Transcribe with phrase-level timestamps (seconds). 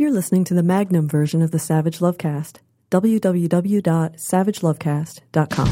[0.00, 2.58] You're listening to the Magnum version of the Savage Lovecast.
[2.92, 5.68] www.savagelovecast.com.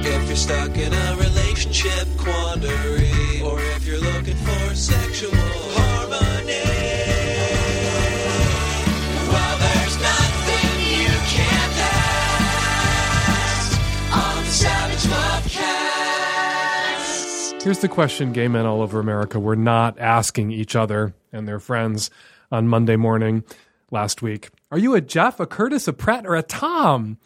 [0.00, 6.64] If you're stuck in a relationship quandary, or if you're looking for sexual harmony,
[9.28, 11.76] well, there's nothing you can't
[13.28, 13.78] ask
[14.16, 15.04] on the Savage
[17.52, 17.62] Lovecast.
[17.62, 21.60] Here's the question gay men all over America were not asking each other and their
[21.60, 22.10] friends
[22.54, 23.44] on Monday morning
[23.90, 24.50] last week.
[24.70, 27.18] Are you a Jeff, a Curtis, a Pratt, or a Tom?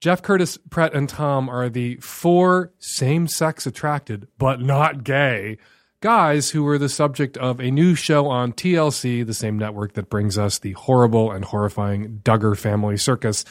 [0.00, 5.58] Jeff, Curtis, Pratt, and Tom are the four same sex attracted, but not gay
[6.00, 10.10] guys who were the subject of a new show on TLC, the same network that
[10.10, 13.44] brings us the horrible and horrifying Duggar family circus.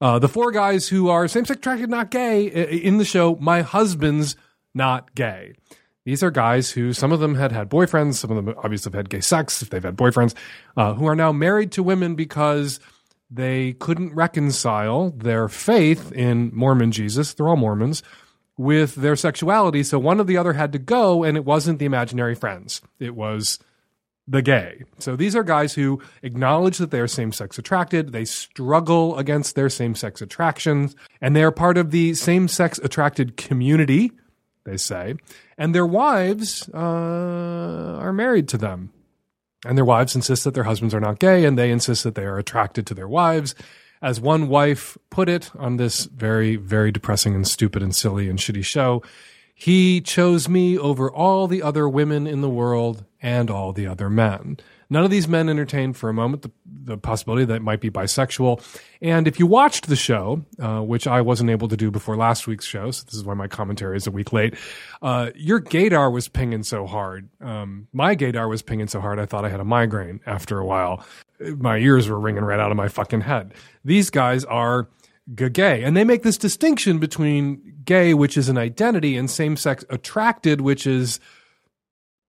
[0.00, 3.62] Uh, the four guys who are same sex attracted, not gay, in the show, My
[3.62, 4.36] Husband's
[4.74, 5.54] Not Gay.
[6.04, 8.96] These are guys who, some of them had had boyfriends, some of them obviously have
[8.96, 10.34] had gay sex if they've had boyfriends,
[10.76, 12.78] uh, who are now married to women because
[13.30, 18.02] they couldn't reconcile their faith in Mormon Jesus, they're all Mormons,
[18.56, 19.82] with their sexuality.
[19.82, 22.82] So one of the other had to go, and it wasn't the imaginary friends.
[23.00, 23.58] It was
[24.28, 24.84] the gay.
[24.98, 28.12] So these are guys who acknowledge that they are same sex attracted.
[28.12, 32.78] They struggle against their same sex attractions, and they are part of the same sex
[32.82, 34.12] attracted community,
[34.64, 35.14] they say.
[35.56, 38.92] And their wives uh, are married to them.
[39.64, 42.24] And their wives insist that their husbands are not gay, and they insist that they
[42.24, 43.54] are attracted to their wives.
[44.02, 48.38] As one wife put it on this very, very depressing and stupid and silly and
[48.38, 49.02] shitty show,
[49.54, 54.10] he chose me over all the other women in the world and all the other
[54.10, 54.58] men.
[54.94, 57.90] None of these men entertained for a moment the, the possibility that it might be
[57.90, 58.62] bisexual.
[59.02, 62.46] And if you watched the show, uh, which I wasn't able to do before last
[62.46, 64.54] week's show, so this is why my commentary is a week late,
[65.02, 67.28] uh, your gaydar was pinging so hard.
[67.40, 70.64] Um, my gaydar was pinging so hard, I thought I had a migraine after a
[70.64, 71.04] while.
[71.40, 73.52] My ears were ringing right out of my fucking head.
[73.84, 74.88] These guys are
[75.34, 75.82] gay.
[75.82, 80.60] And they make this distinction between gay, which is an identity, and same sex attracted,
[80.60, 81.18] which is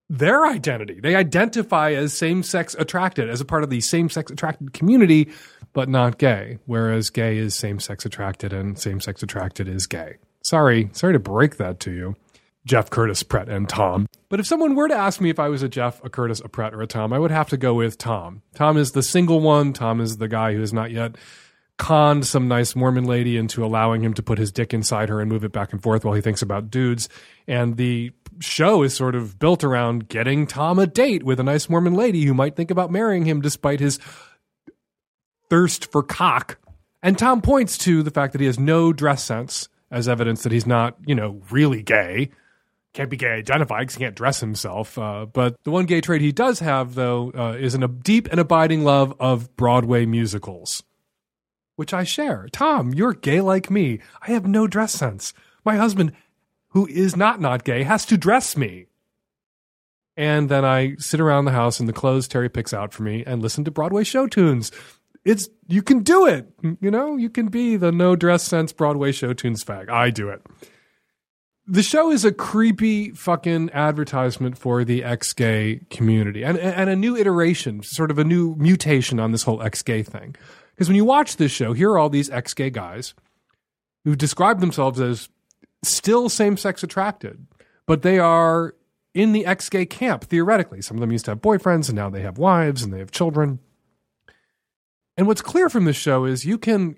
[0.10, 1.00] their identity.
[1.00, 5.30] They identify as same sex attracted, as a part of the same sex attracted community,
[5.74, 6.60] but not gay.
[6.66, 10.18] Whereas gay is same sex attracted and same sex attracted is gay.
[10.44, 12.16] Sorry, sorry to break that to you.
[12.66, 14.08] Jeff Curtis, Pratt, and Tom.
[14.28, 16.50] But if someone were to ask me if I was a Jeff, a Curtis, a
[16.50, 18.42] Pratt, or a Tom, I would have to go with Tom.
[18.56, 19.72] Tom is the single one.
[19.72, 21.16] Tom is the guy who has not yet
[21.78, 25.30] conned some nice Mormon lady into allowing him to put his dick inside her and
[25.30, 27.10] move it back and forth while he thinks about dudes.
[27.48, 31.70] And the show is sort of built around getting Tom a date with a nice
[31.70, 34.00] Mormon lady who might think about marrying him despite his
[35.50, 36.58] thirst for cock.
[37.04, 40.52] And Tom points to the fact that he has no dress sense as evidence that
[40.52, 42.32] he's not, you know, really gay.
[42.94, 44.98] Can't be gay identified because he can't dress himself.
[44.98, 48.28] Uh, but the one gay trait he does have, though, uh, is an, a deep
[48.32, 50.82] and abiding love of Broadway musicals,
[51.76, 52.48] which I share.
[52.52, 54.00] Tom, you're gay like me.
[54.22, 55.34] I have no dress sense.
[55.64, 56.14] My husband,
[56.70, 58.88] who is not not gay, has to dress me.
[60.18, 63.24] And then I sit around the house in the clothes Terry picks out for me
[63.26, 64.72] and listen to Broadway show tunes.
[65.26, 66.48] It's you can do it.
[66.80, 69.90] You know, you can be the no dress sense Broadway show tunes fag.
[69.90, 70.42] I do it.
[71.68, 76.96] The show is a creepy fucking advertisement for the ex gay community and, and a
[76.96, 80.36] new iteration, sort of a new mutation on this whole ex gay thing.
[80.76, 83.14] Because when you watch this show, here are all these ex gay guys
[84.04, 85.30] who describe themselves as
[85.84, 87.48] still same sex attracted,
[87.86, 88.76] but they are
[89.14, 90.82] in the ex gay camp, theoretically.
[90.82, 93.12] Some of them used to have boyfriends and now they have wives and they have
[93.12, 93.60] children.
[95.18, 96.98] And what's clear from this show is you can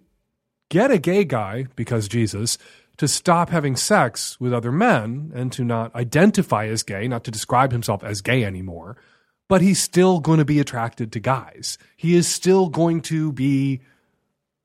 [0.69, 2.57] get a gay guy, because Jesus,
[2.97, 7.31] to stop having sex with other men and to not identify as gay, not to
[7.31, 8.97] describe himself as gay anymore,
[9.47, 11.77] but he's still going to be attracted to guys.
[11.95, 13.81] He is still going to be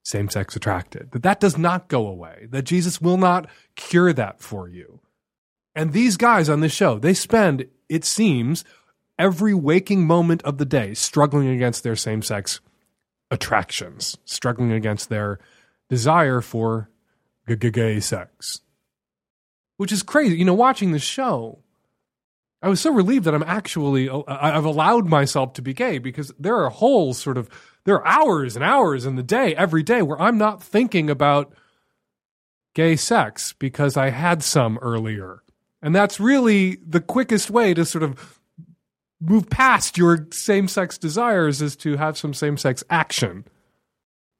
[0.03, 1.12] same sex attracted.
[1.12, 2.48] That that does not go away.
[2.50, 5.00] That Jesus will not cure that for you.
[5.75, 8.65] And these guys on this show, they spend, it seems,
[9.19, 12.60] every waking moment of the day struggling against their same sex
[13.31, 15.38] attractions, struggling against their
[15.88, 16.90] desire for
[17.46, 18.61] gay sex.
[19.76, 20.37] Which is crazy.
[20.37, 21.61] You know, watching the show,
[22.62, 25.99] I was so relieved that I'm actually, uh, I- I've allowed myself to be gay
[25.99, 27.49] because there are whole sort of,
[27.85, 31.53] there are hours and hours in the day, every day, where I'm not thinking about
[32.75, 35.43] gay sex because I had some earlier.
[35.82, 38.41] And that's really the quickest way to sort of
[39.20, 43.44] move past your same sex desires is to have some same sex action.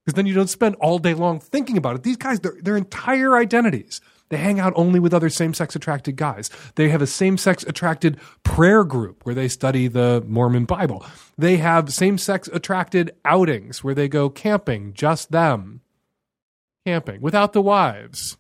[0.05, 2.03] Because then you don't spend all day long thinking about it.
[2.05, 4.01] These guys, their, their entire identities,
[4.33, 6.49] They hang out only with other same sex attracted guys.
[6.77, 11.05] They have a same sex attracted prayer group where they study the Mormon Bible.
[11.37, 15.83] They have same sex attracted outings where they go camping, just them.
[16.87, 18.39] Camping without the wives.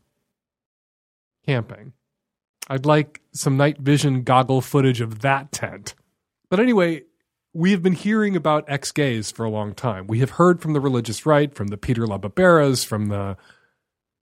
[1.44, 1.93] Camping.
[2.69, 5.94] I'd like some night vision goggle footage of that tent.
[6.49, 7.03] But anyway,
[7.53, 10.06] we have been hearing about ex gays for a long time.
[10.06, 13.37] We have heard from the religious right, from the Peter LaBarberas, from the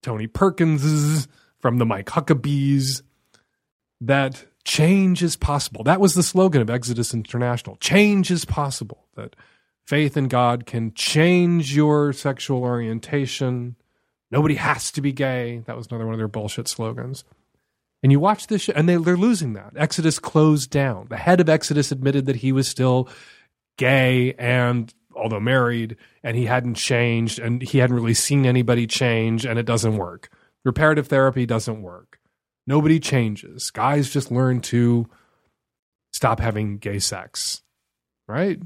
[0.03, 1.29] Tony Perkinses,
[1.61, 3.01] from the Mike Huckabees,
[4.01, 5.83] that change is possible.
[5.83, 7.75] That was the slogan of Exodus International.
[7.77, 9.05] Change is possible.
[9.15, 9.35] That
[9.85, 13.75] faith in God can change your sexual orientation.
[14.31, 15.61] Nobody has to be gay.
[15.65, 17.23] That was another one of their bullshit slogans.
[18.03, 19.73] And you watch this show, and they, they're losing that.
[19.75, 21.07] Exodus closed down.
[21.09, 23.07] The head of Exodus admitted that he was still
[23.77, 29.45] gay and although married, and he hadn't changed, and he hadn't really seen anybody change,
[29.45, 30.29] and it doesn't work.
[30.63, 32.19] Reparative therapy doesn't work.
[32.67, 33.71] Nobody changes.
[33.71, 35.09] Guys just learn to
[36.13, 37.63] stop having gay sex,
[38.27, 38.59] right?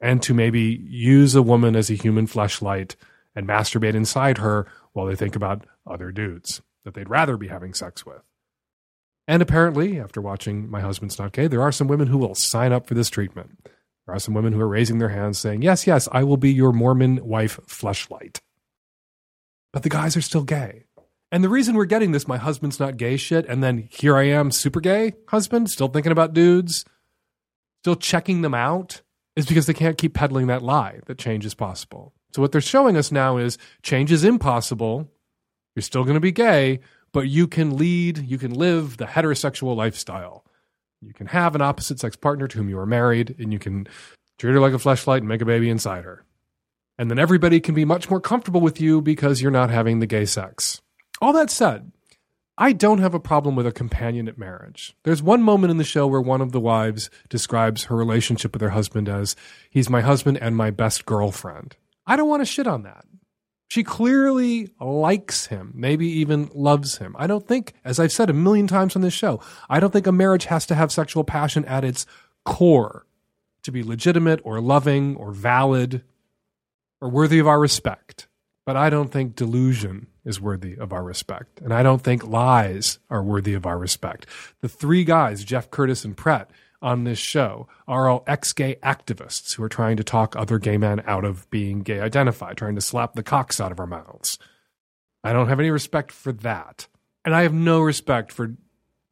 [0.00, 2.94] And to maybe use a woman as a human fleshlight
[3.34, 7.74] and masturbate inside her while they think about other dudes that they'd rather be having
[7.74, 8.22] sex with.
[9.28, 12.72] And apparently, after watching My Husband's Not Gay, there are some women who will sign
[12.72, 13.58] up for this treatment.
[14.06, 16.52] There are some women who are raising their hands saying, Yes, yes, I will be
[16.52, 18.40] your Mormon wife fleshlight.
[19.72, 20.86] But the guys are still gay.
[21.32, 24.24] And the reason we're getting this, my husband's not gay shit, and then here I
[24.24, 26.84] am, super gay husband, still thinking about dudes,
[27.82, 29.02] still checking them out,
[29.36, 32.12] is because they can't keep peddling that lie that change is possible.
[32.32, 35.08] So what they're showing us now is change is impossible.
[35.74, 36.80] You're still going to be gay,
[37.12, 40.44] but you can lead, you can live the heterosexual lifestyle.
[41.00, 43.86] You can have an opposite sex partner to whom you are married, and you can
[44.38, 46.24] treat her like a fleshlight and make a baby inside her.
[46.98, 50.06] And then everybody can be much more comfortable with you because you're not having the
[50.06, 50.82] gay sex.
[51.20, 51.92] All that said,
[52.56, 54.94] I don't have a problem with a companionate marriage.
[55.02, 58.62] There's one moment in the show where one of the wives describes her relationship with
[58.62, 59.34] her husband as,
[59.70, 61.76] he's my husband and my best girlfriend.
[62.06, 63.04] I don't want to shit on that.
[63.68, 67.14] She clearly likes him, maybe even loves him.
[67.18, 70.06] I don't think, as I've said a million times on this show, I don't think
[70.06, 72.04] a marriage has to have sexual passion at its
[72.44, 73.06] core
[73.62, 76.02] to be legitimate or loving or valid
[77.00, 78.26] or worthy of our respect.
[78.66, 81.60] But I don't think delusion is worthy of our respect.
[81.60, 84.26] And I don't think lies are worthy of our respect.
[84.60, 86.50] The three guys, Jeff Curtis and Pratt,
[86.82, 90.78] on this show are all ex gay activists who are trying to talk other gay
[90.78, 94.38] men out of being gay identified, trying to slap the cocks out of our mouths.
[95.22, 96.86] I don't have any respect for that.
[97.24, 98.54] And I have no respect for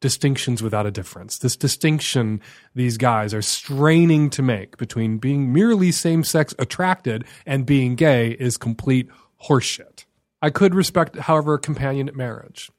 [0.01, 1.37] distinctions without a difference.
[1.37, 2.41] This distinction
[2.73, 8.31] these guys are straining to make between being merely same sex attracted and being gay
[8.31, 9.09] is complete
[9.43, 9.88] horseshit.
[10.41, 12.71] I could respect, however, companionate marriage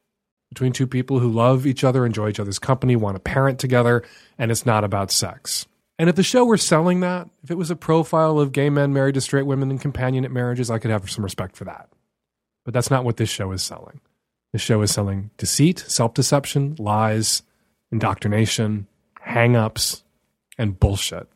[0.48, 4.02] between two people who love each other, enjoy each other's company, want to parent together,
[4.36, 5.66] and it's not about sex.
[5.98, 8.92] And if the show were selling that, if it was a profile of gay men
[8.92, 11.88] married to straight women in companionate marriages, I could have some respect for that.
[12.64, 14.00] But that's not what this show is selling.
[14.52, 17.42] This show is selling deceit, self deception, lies,
[17.92, 18.86] indoctrination,
[19.20, 20.02] hang ups,
[20.58, 21.28] and bullshit.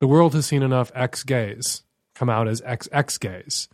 [0.00, 1.84] The world has seen enough ex gays
[2.14, 3.68] come out as ex ex gays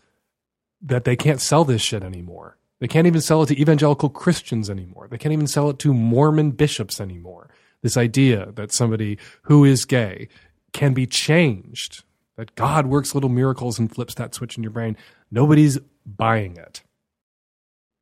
[0.82, 2.56] that they can't sell this shit anymore.
[2.80, 5.06] They can't even sell it to evangelical Christians anymore.
[5.08, 7.48] They can't even sell it to Mormon bishops anymore.
[7.82, 10.28] This idea that somebody who is gay
[10.72, 12.02] can be changed,
[12.36, 14.96] that God works little miracles and flips that switch in your brain.
[15.30, 16.82] Nobody's buying it.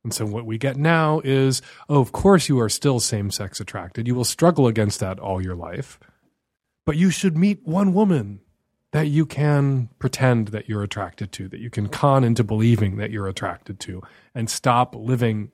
[0.03, 3.59] And so what we get now is, oh, of course you are still same sex
[3.59, 4.07] attracted.
[4.07, 5.99] You will struggle against that all your life.
[6.85, 8.39] But you should meet one woman
[8.91, 13.11] that you can pretend that you're attracted to, that you can con into believing that
[13.11, 14.01] you're attracted to,
[14.35, 15.51] and stop living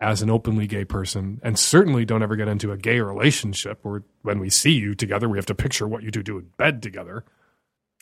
[0.00, 1.40] as an openly gay person.
[1.42, 5.28] And certainly don't ever get into a gay relationship where when we see you together,
[5.28, 7.24] we have to picture what you two do in bed together.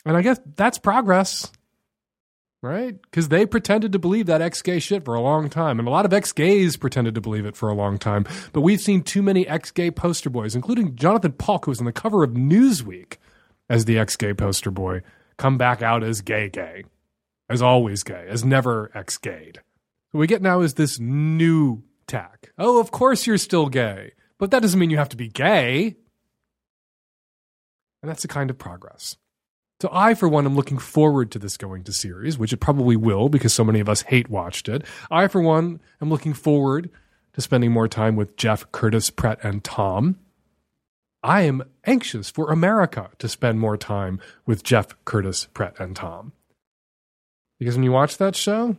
[0.05, 1.51] And I guess that's progress,
[2.61, 2.99] right?
[3.01, 5.77] Because they pretended to believe that ex gay shit for a long time.
[5.77, 8.25] And a lot of ex gays pretended to believe it for a long time.
[8.53, 11.85] But we've seen too many ex gay poster boys, including Jonathan Paulk, who was on
[11.85, 13.17] the cover of Newsweek
[13.69, 15.01] as the ex gay poster boy
[15.37, 16.83] come back out as gay gay,
[17.49, 19.61] as always gay, as never ex gayed.
[20.11, 22.51] What we get now is this new tack.
[22.57, 25.95] Oh, of course you're still gay, but that doesn't mean you have to be gay.
[28.01, 29.17] And that's a kind of progress.
[29.81, 32.97] So I, for one, am looking forward to this going to series, which it probably
[32.97, 34.83] will because so many of us hate watched it.
[35.09, 36.89] I, for one, am looking forward
[37.33, 40.17] to spending more time with Jeff, Curtis, Pratt, and Tom.
[41.23, 46.31] I am anxious for America to spend more time with Jeff, Curtis, Pratt, and Tom.
[47.59, 48.77] Because when you watch that show,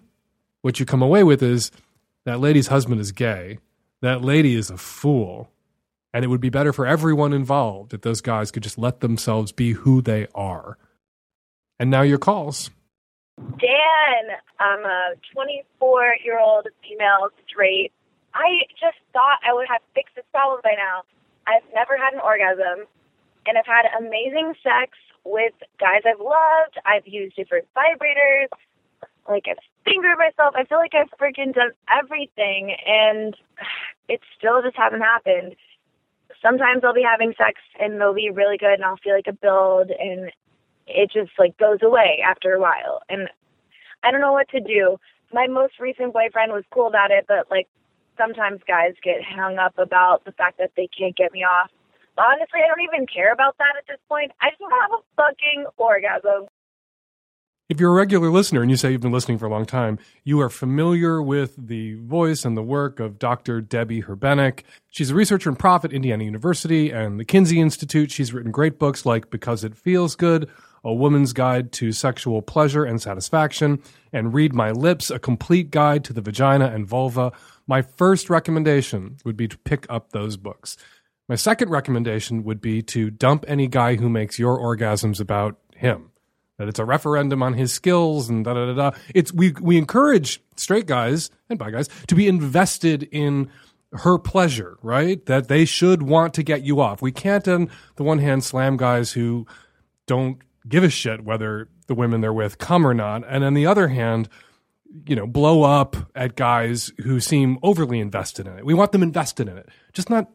[0.62, 1.70] what you come away with is
[2.24, 3.58] that lady's husband is gay,
[4.00, 5.50] That lady is a fool.
[6.12, 9.52] And it would be better for everyone involved if those guys could just let themselves
[9.52, 10.76] be who they are.
[11.78, 12.70] And now your calls.
[13.38, 17.92] Dan, I'm a 24 year old female straight.
[18.34, 21.02] I just thought I would have fixed this problem by now.
[21.46, 22.86] I've never had an orgasm,
[23.46, 26.78] and I've had amazing sex with guys I've loved.
[26.84, 28.48] I've used different vibrators.
[29.28, 30.54] Like I've fingered myself.
[30.56, 33.36] I feel like I've freaking done everything, and
[34.08, 35.56] it still just hasn't happened.
[36.42, 39.32] Sometimes I'll be having sex and they'll be really good, and I'll feel like a
[39.32, 40.30] build, and
[40.86, 43.02] it just like goes away after a while.
[43.08, 43.28] And
[44.02, 44.98] I don't know what to do.
[45.32, 47.68] My most recent boyfriend was cool about it, but like
[48.20, 51.70] sometimes guys get hung up about the fact that they can't get me off.
[52.18, 54.32] Honestly, I don't even care about that at this point.
[54.42, 56.48] I just want to have a fucking orgasm.
[57.70, 60.00] If you're a regular listener and you say you've been listening for a long time,
[60.24, 63.60] you are familiar with the voice and the work of Dr.
[63.60, 64.64] Debbie Herbenick.
[64.90, 68.10] She's a researcher and prof at Indiana University and the Kinsey Institute.
[68.10, 70.50] She's written great books like Because It Feels Good,
[70.84, 73.80] A Woman's Guide to Sexual Pleasure and Satisfaction,
[74.12, 77.30] and Read My Lips, A Complete Guide to the Vagina and Vulva.
[77.70, 80.76] My first recommendation would be to pick up those books.
[81.28, 86.10] My second recommendation would be to dump any guy who makes your orgasms about him
[86.58, 88.98] that it's a referendum on his skills and da da da da.
[89.14, 93.48] It's we we encourage straight guys and bi guys to be invested in
[93.92, 95.24] her pleasure, right?
[95.26, 97.00] That they should want to get you off.
[97.00, 99.46] We can't on the one hand slam guys who
[100.08, 103.66] don't give a shit whether the women they're with come or not, and on the
[103.66, 104.28] other hand,
[105.06, 108.64] you know, blow up at guys who seem overly invested in it.
[108.64, 110.28] We want them invested in it, just not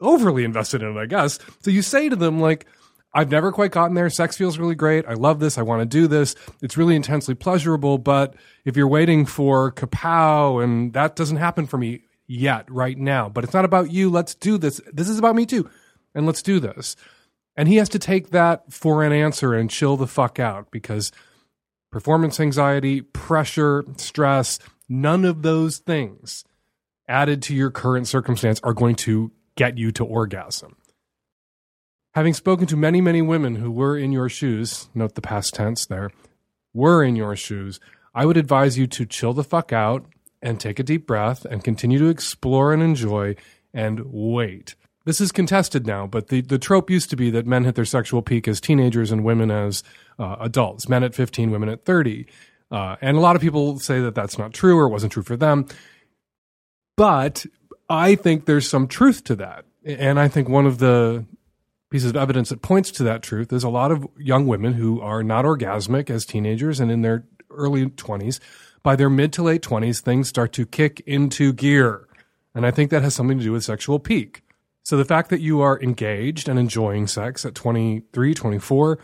[0.00, 1.38] overly invested in it, I guess.
[1.62, 2.66] So you say to them like
[3.14, 4.10] I've never quite gotten there.
[4.10, 5.06] Sex feels really great.
[5.06, 5.56] I love this.
[5.56, 6.34] I want to do this.
[6.60, 7.98] It's really intensely pleasurable.
[7.98, 13.28] But if you're waiting for kapow and that doesn't happen for me yet, right now,
[13.28, 14.10] but it's not about you.
[14.10, 14.80] Let's do this.
[14.92, 15.68] This is about me too.
[16.14, 16.96] And let's do this.
[17.56, 21.10] And he has to take that for an answer and chill the fuck out because
[21.90, 26.44] performance anxiety, pressure, stress, none of those things
[27.08, 30.76] added to your current circumstance are going to get you to orgasm.
[32.14, 35.86] Having spoken to many, many women who were in your shoes, note the past tense
[35.86, 36.10] there,
[36.74, 37.80] were in your shoes,
[38.14, 40.04] I would advise you to chill the fuck out
[40.42, 43.36] and take a deep breath and continue to explore and enjoy
[43.72, 44.74] and wait.
[45.04, 47.84] This is contested now, but the, the trope used to be that men hit their
[47.84, 49.82] sexual peak as teenagers and women as
[50.18, 52.26] uh, adults, men at 15, women at 30.
[52.70, 55.36] Uh, and a lot of people say that that's not true or wasn't true for
[55.36, 55.66] them.
[56.96, 57.46] But
[57.88, 59.64] I think there's some truth to that.
[59.84, 61.24] And I think one of the
[61.90, 65.00] pieces of evidence that points to that truth is a lot of young women who
[65.00, 68.40] are not orgasmic as teenagers and in their early 20s.
[68.82, 72.06] By their mid to late 20s, things start to kick into gear.
[72.54, 74.42] And I think that has something to do with sexual peak.
[74.82, 78.98] So the fact that you are engaged and enjoying sex at 23, 24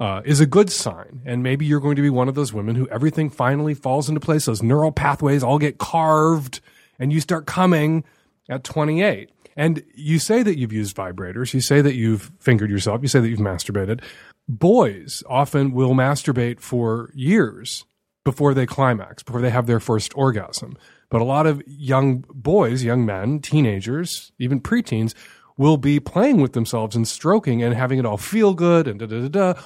[0.00, 1.20] uh, is a good sign.
[1.26, 4.20] And maybe you're going to be one of those women who everything finally falls into
[4.20, 4.46] place.
[4.46, 6.60] Those neural pathways all get carved
[6.98, 8.04] and you start coming
[8.48, 9.30] at 28.
[9.56, 13.20] And you say that you've used vibrators, you say that you've fingered yourself, you say
[13.20, 14.02] that you've masturbated.
[14.48, 17.84] Boys often will masturbate for years
[18.24, 20.78] before they climax, before they have their first orgasm.
[21.10, 25.14] But a lot of young boys, young men, teenagers, even preteens
[25.58, 29.06] will be playing with themselves and stroking and having it all feel good and da
[29.06, 29.62] da da da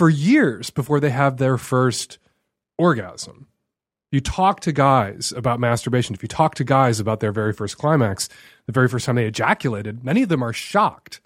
[0.00, 2.16] for years before they have their first
[2.78, 3.46] orgasm.
[4.10, 6.14] You talk to guys about masturbation.
[6.14, 8.26] If you talk to guys about their very first climax,
[8.64, 11.20] the very first time they ejaculated, many of them are shocked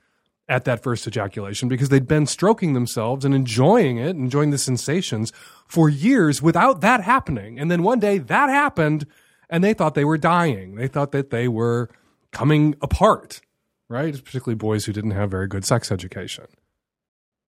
[0.48, 5.32] at that first ejaculation because they'd been stroking themselves and enjoying it, enjoying the sensations
[5.68, 7.60] for years without that happening.
[7.60, 9.06] And then one day that happened
[9.48, 10.74] and they thought they were dying.
[10.74, 11.90] They thought that they were
[12.32, 13.40] coming apart,
[13.88, 14.14] right?
[14.14, 16.46] Particularly boys who didn't have very good sex education.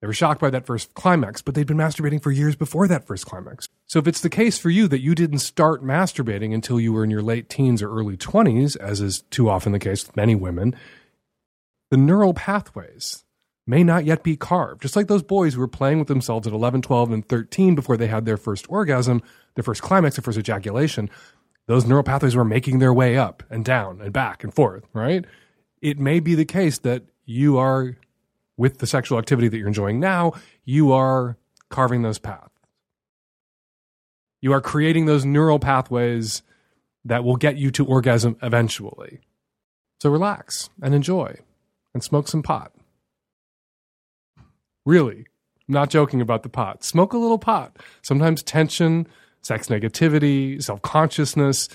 [0.00, 3.06] They were shocked by that first climax, but they'd been masturbating for years before that
[3.06, 3.68] first climax.
[3.86, 7.04] So if it's the case for you that you didn't start masturbating until you were
[7.04, 10.34] in your late teens or early 20s, as is too often the case with many
[10.34, 10.74] women,
[11.90, 13.24] the neural pathways
[13.66, 14.82] may not yet be carved.
[14.82, 17.96] Just like those boys who were playing with themselves at 11, 12, and 13 before
[17.96, 19.22] they had their first orgasm,
[19.54, 21.10] their first climax, their first ejaculation,
[21.66, 25.24] those neural pathways were making their way up and down and back and forth, right?
[25.80, 27.96] It may be the case that you are
[28.56, 30.32] with the sexual activity that you're enjoying now,
[30.64, 31.36] you are
[31.68, 32.50] carving those paths.
[34.40, 36.42] You are creating those neural pathways
[37.04, 39.20] that will get you to orgasm eventually.
[40.00, 41.36] So relax and enjoy
[41.94, 42.72] and smoke some pot.
[44.84, 45.26] Really,
[45.68, 46.84] I'm not joking about the pot.
[46.84, 47.76] Smoke a little pot.
[48.02, 49.08] Sometimes tension,
[49.42, 51.68] sex negativity, self consciousness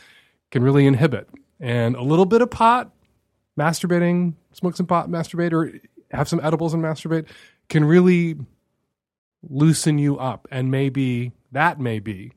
[0.51, 1.27] can really inhibit.
[1.59, 2.91] And a little bit of pot,
[3.59, 5.71] masturbating, smoke some pot, masturbate, or
[6.11, 7.27] have some edibles and masturbate
[7.69, 8.35] can really
[9.47, 10.47] loosen you up.
[10.51, 12.33] And maybe that may be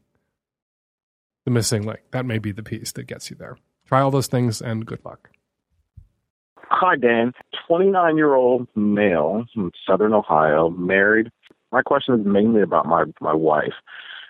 [1.44, 2.00] the missing link.
[2.12, 3.56] That may be the piece that gets you there.
[3.86, 5.30] Try all those things and good luck.
[6.70, 7.32] Hi, Dan.
[7.68, 11.30] 29 year old male from Southern Ohio, married.
[11.70, 13.74] My question is mainly about my, my wife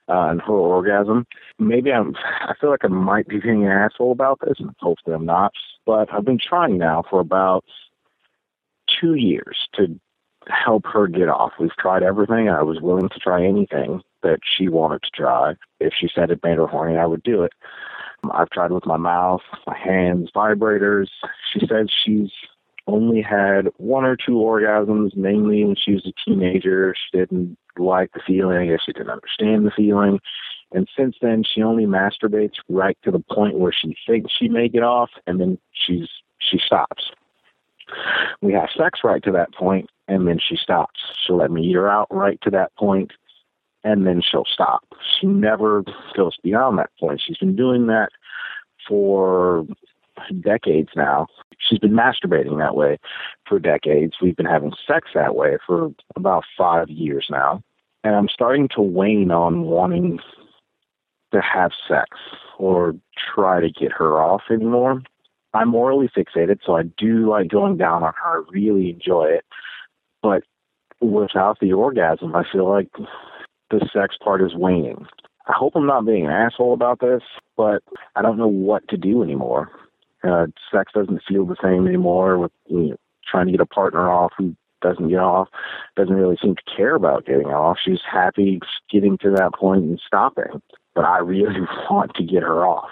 [0.08, 1.26] uh, and her orgasm.
[1.58, 5.14] Maybe I'm, I feel like I might be being an asshole about this, and hopefully
[5.14, 5.52] I'm not.
[5.86, 7.64] But I've been trying now for about
[9.00, 9.98] two years to
[10.48, 11.52] help her get off.
[11.58, 12.48] We've tried everything.
[12.48, 15.54] I was willing to try anything that she wanted to try.
[15.80, 17.52] If she said it made her horny, I would do it.
[18.22, 21.08] Um, I've tried with my mouth, my hands, vibrators.
[21.52, 22.30] She says she's
[22.86, 26.94] only had one or two orgasms, mainly when she was a teenager.
[26.94, 28.58] She didn't like the feeling.
[28.58, 30.20] I guess she didn't understand the feeling.
[30.72, 34.68] And since then, she only masturbates right to the point where she thinks she may
[34.68, 36.08] get off, and then she's
[36.38, 37.10] she stops.
[38.40, 41.00] We have sex right to that point, and then she stops.
[41.24, 43.12] She'll let me eat her out right to that point,
[43.82, 44.84] and then she'll stop.
[45.20, 45.84] She never
[46.16, 47.22] goes beyond that point.
[47.24, 48.10] She's been doing that
[48.88, 49.66] for
[50.40, 51.26] decades now.
[51.58, 52.98] She's been masturbating that way
[53.46, 54.14] for decades.
[54.20, 57.62] We've been having sex that way for about five years now.
[58.02, 60.20] And I'm starting to wane on wanting
[61.32, 62.18] to have sex
[62.58, 62.94] or
[63.34, 65.02] try to get her off anymore.
[65.54, 68.40] I'm morally fixated, so I do like going down on her.
[68.40, 69.44] I really enjoy it.
[70.22, 70.42] But
[71.00, 72.88] without the orgasm, I feel like
[73.70, 75.06] the sex part is waning.
[75.46, 77.22] I hope I'm not being an asshole about this,
[77.56, 77.82] but
[78.16, 79.70] I don't know what to do anymore.
[80.22, 82.96] Uh, sex doesn't feel the same anymore with you know,
[83.30, 85.48] trying to get a partner off who doesn't get off,
[85.96, 87.78] doesn't really seem to care about getting off.
[87.84, 90.62] She's happy getting to that point and stopping.
[90.94, 92.88] But I really want to get her off.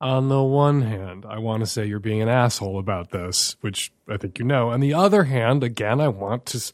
[0.00, 3.92] On the one hand, I want to say you're being an asshole about this, which
[4.08, 4.70] I think you know.
[4.70, 6.72] On the other hand, again, I want to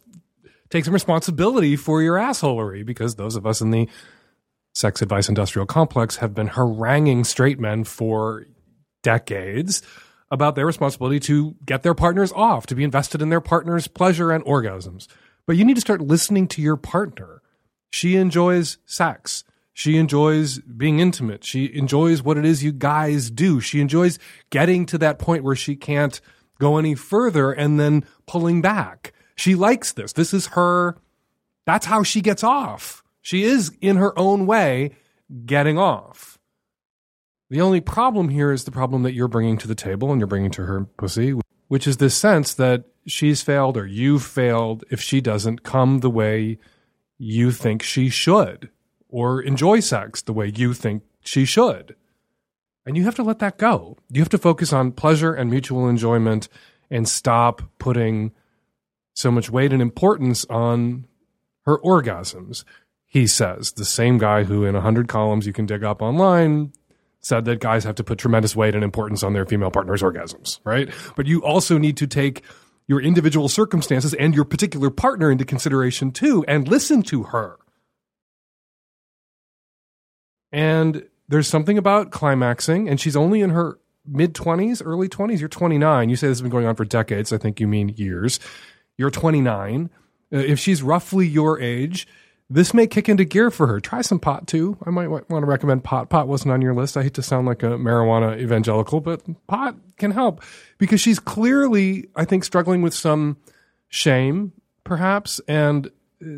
[0.70, 3.88] take some responsibility for your assholery because those of us in the
[4.74, 8.46] sex advice industrial complex have been haranguing straight men for
[9.02, 9.82] decades
[10.30, 14.32] about their responsibility to get their partners off, to be invested in their partner's pleasure
[14.32, 15.06] and orgasms.
[15.46, 17.42] But you need to start listening to your partner.
[17.90, 19.44] She enjoys sex.
[19.72, 21.44] She enjoys being intimate.
[21.44, 23.60] She enjoys what it is you guys do.
[23.60, 24.18] She enjoys
[24.50, 26.20] getting to that point where she can't
[26.58, 29.12] go any further and then pulling back.
[29.34, 30.12] She likes this.
[30.12, 30.98] This is her,
[31.64, 33.02] that's how she gets off.
[33.22, 34.96] She is, in her own way,
[35.46, 36.38] getting off.
[37.48, 40.26] The only problem here is the problem that you're bringing to the table and you're
[40.26, 41.34] bringing to her pussy,
[41.68, 46.10] which is this sense that she's failed or you've failed if she doesn't come the
[46.10, 46.58] way
[47.18, 48.70] you think she should
[49.12, 51.94] or enjoy sex the way you think she should.
[52.84, 53.96] And you have to let that go.
[54.10, 56.48] You have to focus on pleasure and mutual enjoyment
[56.90, 58.32] and stop putting
[59.14, 61.06] so much weight and importance on
[61.64, 62.64] her orgasms.
[63.06, 66.72] He says, the same guy who in 100 columns you can dig up online
[67.20, 70.58] said that guys have to put tremendous weight and importance on their female partner's orgasms,
[70.64, 70.90] right?
[71.14, 72.42] But you also need to take
[72.88, 77.58] your individual circumstances and your particular partner into consideration too and listen to her.
[80.52, 85.40] And there's something about climaxing, and she's only in her mid 20s, early 20s.
[85.40, 86.08] You're 29.
[86.08, 87.32] You say this has been going on for decades.
[87.32, 88.38] I think you mean years.
[88.98, 89.90] You're 29.
[90.32, 92.06] Uh, if she's roughly your age,
[92.50, 93.80] this may kick into gear for her.
[93.80, 94.76] Try some pot too.
[94.84, 96.10] I might want to recommend pot.
[96.10, 96.96] Pot wasn't on your list.
[96.96, 100.42] I hate to sound like a marijuana evangelical, but pot can help
[100.76, 103.38] because she's clearly, I think, struggling with some
[103.88, 104.52] shame,
[104.84, 105.90] perhaps, and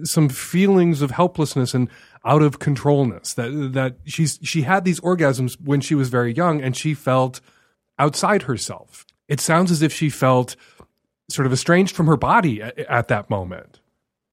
[0.05, 1.89] some feelings of helplessness and
[2.25, 3.35] out of controlness.
[3.35, 7.41] That that she's she had these orgasms when she was very young, and she felt
[7.99, 9.07] outside herself.
[9.29, 10.57] It sounds as if she felt
[11.31, 13.81] sort of estranged from her body at, at that moment.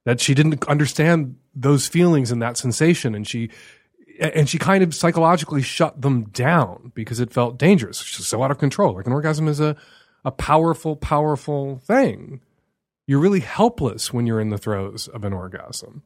[0.05, 3.49] That she didn't understand those feelings and that sensation, and she
[4.19, 8.01] and she kind of psychologically shut them down because it felt dangerous.
[8.01, 8.95] She's so out of control.
[8.95, 9.75] Like an orgasm is a
[10.23, 12.41] a powerful, powerful thing.
[13.11, 16.01] You're really helpless when you're in the throes of an orgasm.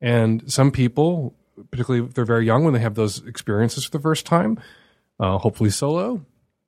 [0.00, 1.34] And some people,
[1.72, 4.60] particularly if they're very young, when they have those experiences for the first time,
[5.18, 6.24] uh, hopefully solo,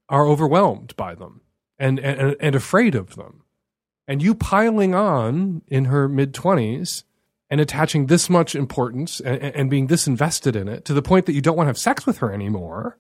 [0.08, 1.40] are overwhelmed by them
[1.78, 3.44] and, and, and afraid of them.
[4.08, 7.04] And you piling on in her mid 20s
[7.48, 11.26] and attaching this much importance and, and being this invested in it to the point
[11.26, 12.98] that you don't want to have sex with her anymore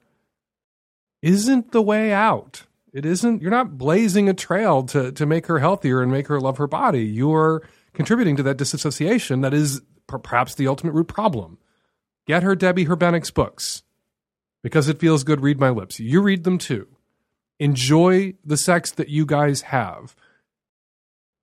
[1.20, 2.62] isn't the way out.
[2.96, 6.40] It isn't, you're not blazing a trail to, to make her healthier and make her
[6.40, 7.04] love her body.
[7.04, 11.58] You're contributing to that disassociation that is perhaps the ultimate root problem.
[12.26, 13.82] Get her Debbie Herbenick's books.
[14.62, 16.00] Because it feels good, read my lips.
[16.00, 16.88] You read them too.
[17.58, 20.16] Enjoy the sex that you guys have.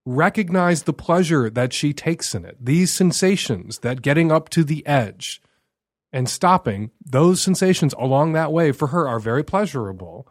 [0.07, 2.57] Recognize the pleasure that she takes in it.
[2.59, 5.39] These sensations, that getting up to the edge
[6.11, 10.27] and stopping, those sensations along that way for her are very pleasurable.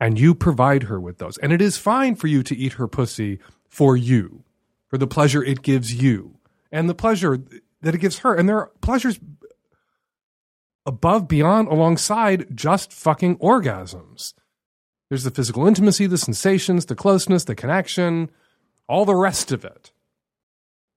[0.00, 1.38] And you provide her with those.
[1.38, 4.44] And it is fine for you to eat her pussy for you,
[4.86, 6.38] for the pleasure it gives you
[6.70, 7.38] and the pleasure
[7.82, 8.34] that it gives her.
[8.34, 9.18] And there are pleasures
[10.86, 14.34] above, beyond, alongside just fucking orgasms.
[15.08, 18.30] There's the physical intimacy, the sensations, the closeness, the connection,
[18.88, 19.92] all the rest of it.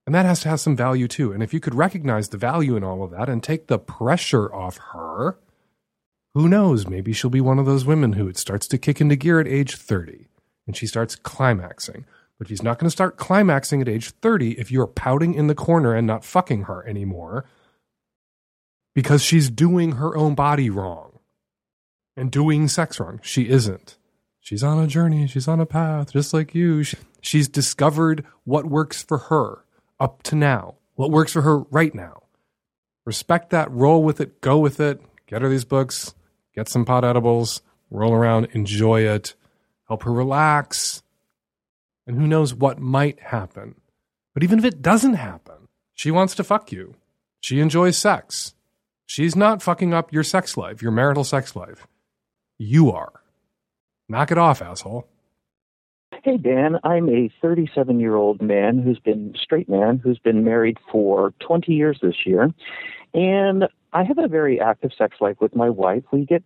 [0.05, 1.31] And that has to have some value too.
[1.31, 4.53] And if you could recognize the value in all of that and take the pressure
[4.53, 5.37] off her,
[6.33, 6.87] who knows?
[6.87, 9.47] Maybe she'll be one of those women who it starts to kick into gear at
[9.47, 10.27] age 30
[10.65, 12.05] and she starts climaxing.
[12.37, 15.53] But she's not going to start climaxing at age 30 if you're pouting in the
[15.55, 17.45] corner and not fucking her anymore
[18.95, 21.19] because she's doing her own body wrong
[22.17, 23.19] and doing sex wrong.
[23.21, 23.97] She isn't.
[24.39, 25.27] She's on a journey.
[25.27, 26.83] She's on a path, just like you.
[27.21, 29.63] She's discovered what works for her
[29.99, 32.23] up to now, what works for her right now.
[33.05, 36.15] Respect that, roll with it, go with it, get her these books,
[36.61, 39.33] get some pot edibles, roll around, enjoy it,
[39.87, 41.01] help her relax.
[42.05, 43.81] And who knows what might happen.
[44.35, 46.93] But even if it doesn't happen, she wants to fuck you.
[47.39, 48.53] She enjoys sex.
[49.07, 51.87] She's not fucking up your sex life, your marital sex life.
[52.59, 53.23] You are.
[54.07, 55.07] Knock it off, asshole.
[56.23, 60.77] Hey, Dan, I'm a 37 year old man who's been, straight man, who's been married
[60.91, 62.53] for 20 years this year.
[63.15, 66.03] And I have a very active sex life with my wife.
[66.11, 66.43] We get,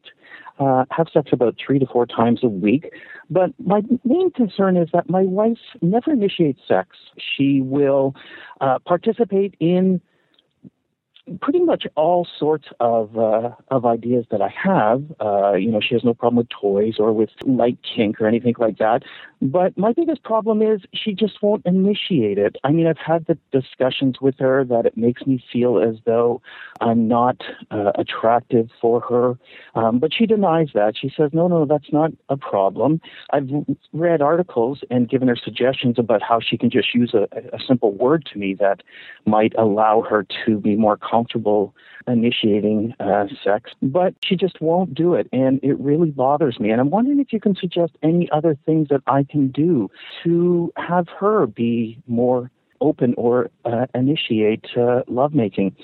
[0.60, 2.92] uh, have sex about three to four times a week.
[3.30, 6.98] But my main concern is that my wife never initiates sex.
[7.18, 8.16] She will
[8.62, 10.02] uh, participate in
[11.42, 15.04] pretty much all sorts of uh, of ideas that I have.
[15.20, 18.56] Uh, you know, she has no problem with toys or with light kink or anything
[18.60, 19.04] like that.
[19.42, 22.56] But my biggest problem is she just won't initiate it.
[22.64, 26.42] I mean, I've had the discussions with her that it makes me feel as though
[26.80, 29.38] I'm not uh, attractive for her,
[29.80, 30.94] um, but she denies that.
[31.00, 33.50] She says, "No, no, that's not a problem." I've
[33.94, 37.94] read articles and given her suggestions about how she can just use a, a simple
[37.94, 38.82] word to me that
[39.26, 41.74] might allow her to be more comfortable
[42.08, 46.70] initiating uh, sex, but she just won't do it, and it really bothers me.
[46.72, 49.90] And I'm wondering if you can suggest any other things that I can do
[50.24, 52.52] to have her be more
[52.82, 55.76] open or uh, initiate uh, lovemaking.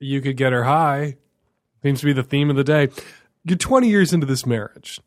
[0.00, 1.16] You could get her high.
[1.82, 2.88] Seems to be the theme of the day.
[3.44, 5.00] You're 20 years into this marriage,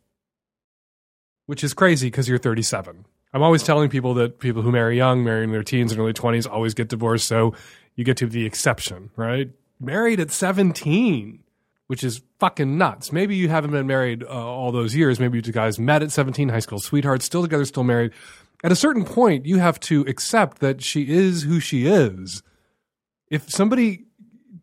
[1.48, 3.06] which is crazy because you're 37.
[3.38, 6.12] I'm always telling people that people who marry young, marry in their teens and early
[6.12, 7.28] 20s, always get divorced.
[7.28, 7.54] So
[7.96, 9.52] you get to the exception, right?
[9.80, 11.44] Married at 17,
[11.86, 13.12] which is fucking nuts.
[13.12, 15.20] Maybe you haven't been married uh, all those years.
[15.20, 18.12] Maybe you two guys met at 17, high school sweethearts, still together, still married.
[18.64, 22.42] At a certain point, you have to accept that she is who she is.
[23.30, 24.06] If somebody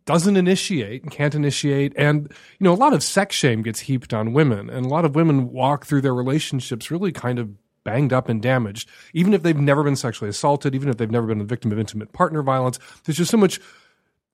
[0.05, 2.23] doesn't initiate and can't initiate, and
[2.59, 5.15] you know, a lot of sex shame gets heaped on women, and a lot of
[5.15, 7.51] women walk through their relationships really kind of
[7.85, 11.27] banged up and damaged, even if they've never been sexually assaulted, even if they've never
[11.27, 12.79] been the victim of intimate partner violence.
[13.05, 13.61] There's just so much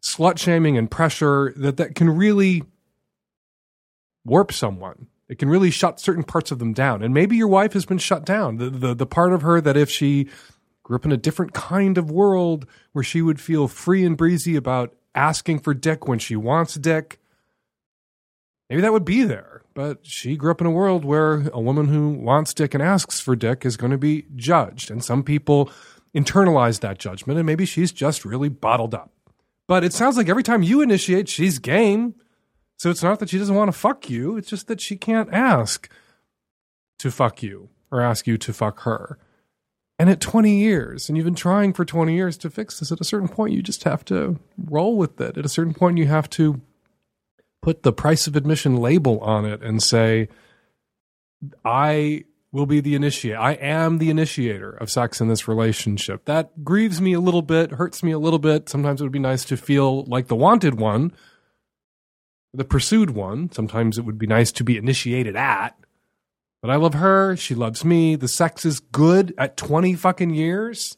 [0.02, 2.62] slut shaming and pressure that that can really
[4.24, 5.08] warp someone.
[5.28, 7.02] It can really shut certain parts of them down.
[7.02, 8.56] And maybe your wife has been shut down.
[8.56, 10.28] The, the, the part of her that if she
[10.82, 14.56] grew up in a different kind of world where she would feel free and breezy
[14.56, 17.20] about asking for dick when she wants dick,
[18.68, 19.59] maybe that would be there.
[19.74, 23.20] But she grew up in a world where a woman who wants dick and asks
[23.20, 24.90] for dick is going to be judged.
[24.90, 25.70] And some people
[26.14, 29.12] internalize that judgment, and maybe she's just really bottled up.
[29.68, 32.16] But it sounds like every time you initiate, she's game.
[32.76, 35.32] So it's not that she doesn't want to fuck you, it's just that she can't
[35.32, 35.88] ask
[36.98, 39.18] to fuck you or ask you to fuck her.
[39.98, 43.00] And at 20 years, and you've been trying for 20 years to fix this, at
[43.00, 45.36] a certain point, you just have to roll with it.
[45.36, 46.60] At a certain point, you have to
[47.62, 50.28] put the price of admission label on it and say,
[51.64, 53.36] I will be the initiate.
[53.36, 56.24] I am the initiator of sex in this relationship.
[56.24, 58.68] That grieves me a little bit, hurts me a little bit.
[58.68, 61.12] Sometimes it would be nice to feel like the wanted one
[62.52, 63.50] the pursued one.
[63.52, 65.76] Sometimes it would be nice to be initiated at.
[66.62, 67.36] But I love her.
[67.36, 68.16] She loves me.
[68.16, 70.96] The sex is good at 20 fucking years.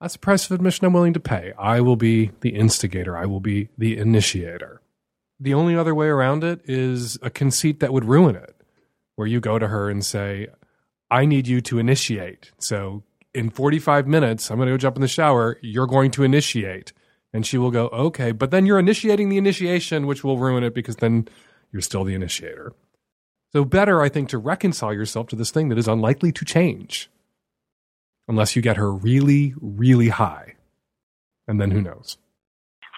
[0.00, 1.52] That's the price of admission I'm willing to pay.
[1.58, 3.16] I will be the instigator.
[3.16, 4.82] I will be the initiator.
[5.38, 8.56] The only other way around it is a conceit that would ruin it,
[9.16, 10.48] where you go to her and say,
[11.10, 12.52] I need you to initiate.
[12.58, 13.02] So
[13.34, 15.58] in 45 minutes, I'm going to go jump in the shower.
[15.60, 16.92] You're going to initiate.
[17.32, 20.74] And she will go, okay, but then you're initiating the initiation, which will ruin it
[20.74, 21.28] because then
[21.70, 22.72] you're still the initiator.
[23.52, 27.10] So, better, I think, to reconcile yourself to this thing that is unlikely to change
[28.26, 30.54] unless you get her really, really high.
[31.46, 32.16] And then who knows?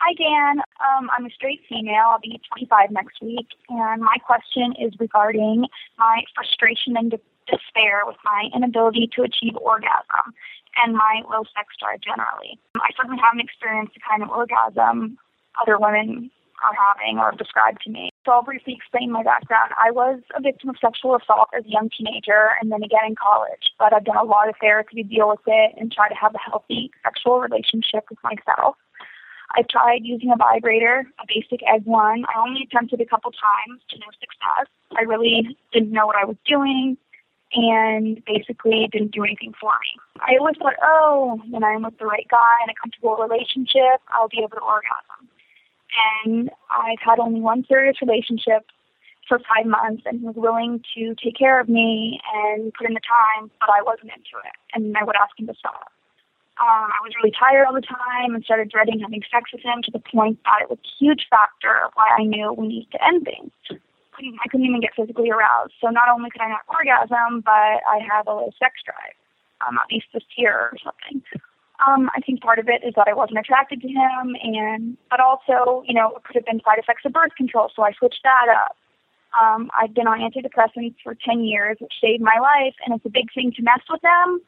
[0.09, 0.65] Hi, Dan.
[0.81, 2.09] Um, I'm a straight female.
[2.09, 3.49] I'll be 25 next week.
[3.69, 5.67] And my question is regarding
[5.99, 10.33] my frustration and de- despair with my inability to achieve orgasm
[10.81, 12.57] and my low sex drive generally.
[12.77, 15.19] I certainly haven't experienced the kind of orgasm
[15.61, 16.31] other women
[16.65, 18.09] are having or described to me.
[18.25, 19.73] So I'll briefly explain my background.
[19.77, 23.15] I was a victim of sexual assault as a young teenager and then again in
[23.15, 26.17] college, but I've done a lot of therapy to deal with it and try to
[26.17, 28.77] have a healthy sexual relationship with myself.
[29.57, 32.25] I tried using a vibrator, a basic egg one.
[32.27, 34.69] I only attempted a couple times to no success.
[34.97, 36.97] I really didn't know what I was doing
[37.53, 40.21] and basically didn't do anything for me.
[40.21, 44.29] I always thought, oh, when I'm with the right guy in a comfortable relationship, I'll
[44.29, 45.29] be able to orgasm.
[46.25, 48.67] And I've had only one serious relationship
[49.27, 52.95] for five months, and he was willing to take care of me and put in
[52.95, 55.93] the time, but I wasn't into it, and I would ask him to stop.
[56.59, 59.79] Um, I was really tired all the time and started dreading having sex with him
[59.85, 62.91] to the point that it was a huge factor of why I knew we needed
[62.93, 63.53] to end things.
[64.19, 65.75] I couldn't even get physically aroused.
[65.81, 69.15] So not only could I not orgasm, but I have a low sex drive,
[69.63, 71.23] um, at least this year or something.
[71.87, 75.21] Um, I think part of it is that I wasn't attracted to him, and but
[75.21, 78.25] also, you know, it could have been side effects of birth control, so I switched
[78.25, 78.77] that up.
[79.41, 83.11] Um, I've been on antidepressants for 10 years, which saved my life, and it's a
[83.11, 84.41] big thing to mess with them,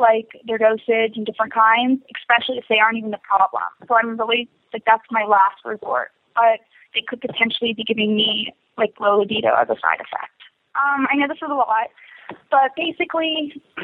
[0.00, 3.68] like their dosage and different kinds, especially if they aren't even the problem.
[3.86, 6.10] So I'm really, like, that's my last resort.
[6.34, 6.60] But
[6.94, 10.38] they could potentially be giving me, like, low libido as a side effect.
[10.74, 11.90] Um, I know this is a lot,
[12.50, 13.60] but basically,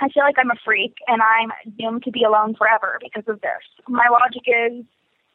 [0.00, 3.40] I feel like I'm a freak and I'm doomed to be alone forever because of
[3.40, 3.62] this.
[3.88, 4.84] My logic is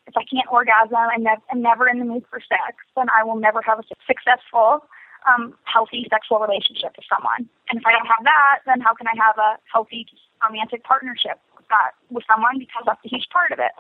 [0.08, 3.24] if I can't orgasm and ne- I'm never in the mood for sex, then I
[3.24, 4.86] will never have a successful,
[5.28, 7.50] um, healthy sexual relationship with someone.
[7.70, 10.06] And if I don't have that, then how can I have a healthy
[10.44, 12.60] romantic partnership with that with someone?
[12.60, 13.72] Because that's a huge part of it.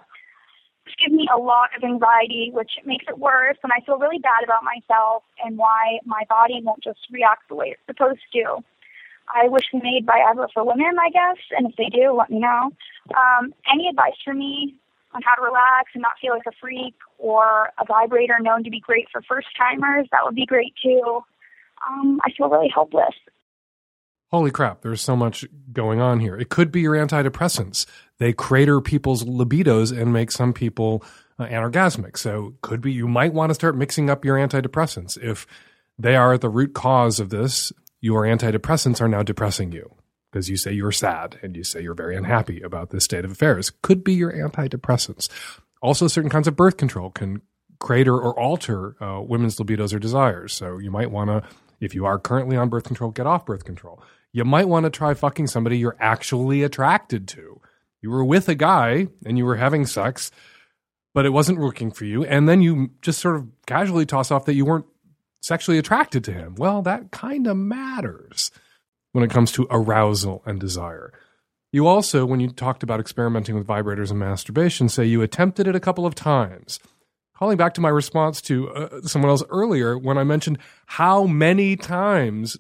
[0.86, 4.20] This gives me a lot of anxiety, which makes it worse, and I feel really
[4.20, 8.64] bad about myself and why my body won't just react the way it's supposed to.
[9.34, 12.40] I wish we made Viagra for women, I guess, and if they do, let me
[12.40, 12.72] know.
[13.16, 14.76] Um, any advice for me
[15.14, 18.70] on how to relax and not feel like a freak or a vibrator known to
[18.70, 21.24] be great for first timers, that would be great too.
[21.88, 23.14] Um, I feel really helpless.
[24.32, 26.36] Holy crap, there's so much going on here.
[26.36, 27.86] It could be your antidepressants.
[28.18, 31.04] They crater people's libidos and make some people
[31.38, 32.18] uh, anorgasmic.
[32.18, 35.18] So, could be you might want to start mixing up your antidepressants.
[35.22, 35.46] If
[36.00, 39.96] they are at the root cause of this, your antidepressants are now depressing you
[40.32, 43.32] because you say you're sad and you say you're very unhappy about this state of
[43.32, 43.72] affairs.
[43.84, 45.30] Could be your antidepressants.
[45.82, 47.42] Also, certain kinds of birth control can
[47.80, 50.54] crater or alter uh, women's libidos or desires.
[50.54, 51.48] So you might want to,
[51.80, 54.02] if you are currently on birth control, get off birth control.
[54.32, 57.62] You might want to try fucking somebody you're actually attracted to.
[58.02, 60.32] You were with a guy and you were having sex,
[61.14, 62.26] but it wasn't working for you.
[62.26, 64.86] And then you just sort of casually toss off that you weren't
[65.42, 66.56] sexually attracted to him.
[66.56, 68.52] Well, that kind of matters
[69.12, 71.14] when it comes to arousal and desire.
[71.72, 75.76] You also, when you talked about experimenting with vibrators and masturbation, say you attempted it
[75.76, 76.80] a couple of times.
[77.44, 81.76] Calling back to my response to uh, someone else earlier when I mentioned how many
[81.76, 82.56] times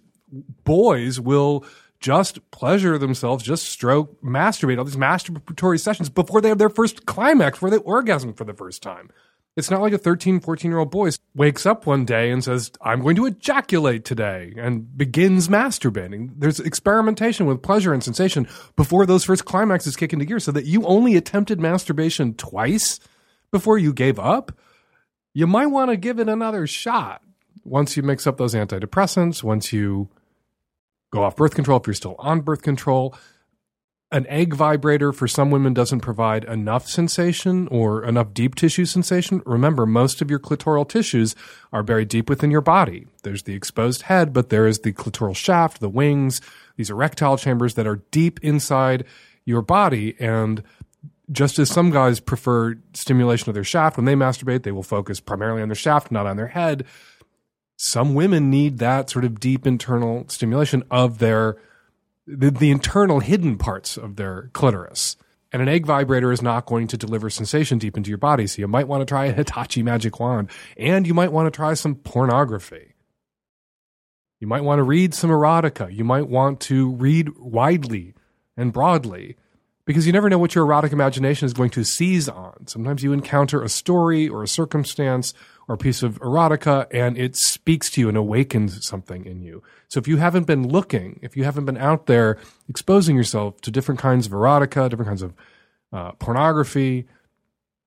[0.65, 1.63] boys will
[2.01, 7.05] just pleasure themselves, just stroke, masturbate, all these masturbatory sessions before they have their first
[7.05, 9.09] climax, where they orgasm for the first time.
[9.55, 12.69] It's not like a 13, 14 year old boy wakes up one day and says,
[12.81, 16.31] I'm going to ejaculate today and begins masturbating.
[16.35, 20.65] There's experimentation with pleasure and sensation before those first climaxes kick into gear so that
[20.65, 22.99] you only attempted masturbation twice
[23.49, 24.51] before you gave up.
[25.33, 27.21] You might want to give it another shot
[27.63, 30.09] once you mix up those antidepressants, once you
[31.11, 33.15] go off birth control, if you're still on birth control
[34.13, 39.41] an egg vibrator for some women doesn't provide enough sensation or enough deep tissue sensation.
[39.43, 41.35] Remember, most of your clitoral tissues
[41.73, 43.07] are buried deep within your body.
[43.23, 46.41] There's the exposed head, but there is the clitoral shaft, the wings,
[46.77, 49.03] these erectile chambers that are deep inside
[49.45, 50.15] your body.
[50.19, 50.61] And
[51.33, 55.19] just as some guys prefer stimulation of their shaft when they masturbate, they will focus
[55.19, 56.85] primarily on their shaft, not on their head.
[57.75, 61.57] Some women need that sort of deep internal stimulation of their
[62.25, 65.17] the, the internal hidden parts of their clitoris.
[65.51, 68.47] And an egg vibrator is not going to deliver sensation deep into your body.
[68.47, 71.55] So you might want to try a Hitachi magic wand and you might want to
[71.55, 72.93] try some pornography.
[74.39, 75.93] You might want to read some erotica.
[75.93, 78.13] You might want to read widely
[78.57, 79.37] and broadly
[79.85, 82.67] because you never know what your erotic imagination is going to seize on.
[82.67, 85.33] Sometimes you encounter a story or a circumstance
[85.67, 89.61] or a piece of erotica and it speaks to you and awakens something in you.
[89.89, 92.37] So if you haven't been looking, if you haven't been out there
[92.69, 95.33] exposing yourself to different kinds of erotica, different kinds of
[95.91, 97.05] uh, pornography,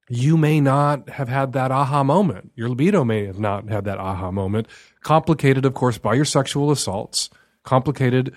[0.09, 2.53] you may not have had that aha moment.
[2.55, 4.69] Your libido may have not had that aha moment.
[5.03, 7.29] Complicated, of course, by your sexual assaults.
[7.65, 8.35] Complicated,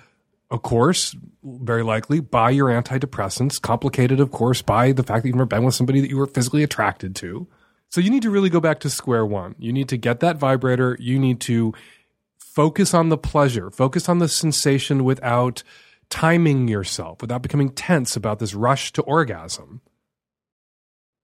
[0.51, 3.61] of course, very likely by your antidepressants.
[3.61, 6.27] Complicated, of course, by the fact that you've never been with somebody that you were
[6.27, 7.47] physically attracted to.
[7.89, 9.55] So you need to really go back to square one.
[9.59, 10.97] You need to get that vibrator.
[10.99, 11.73] You need to
[12.37, 15.63] focus on the pleasure, focus on the sensation without
[16.09, 19.81] timing yourself, without becoming tense about this rush to orgasm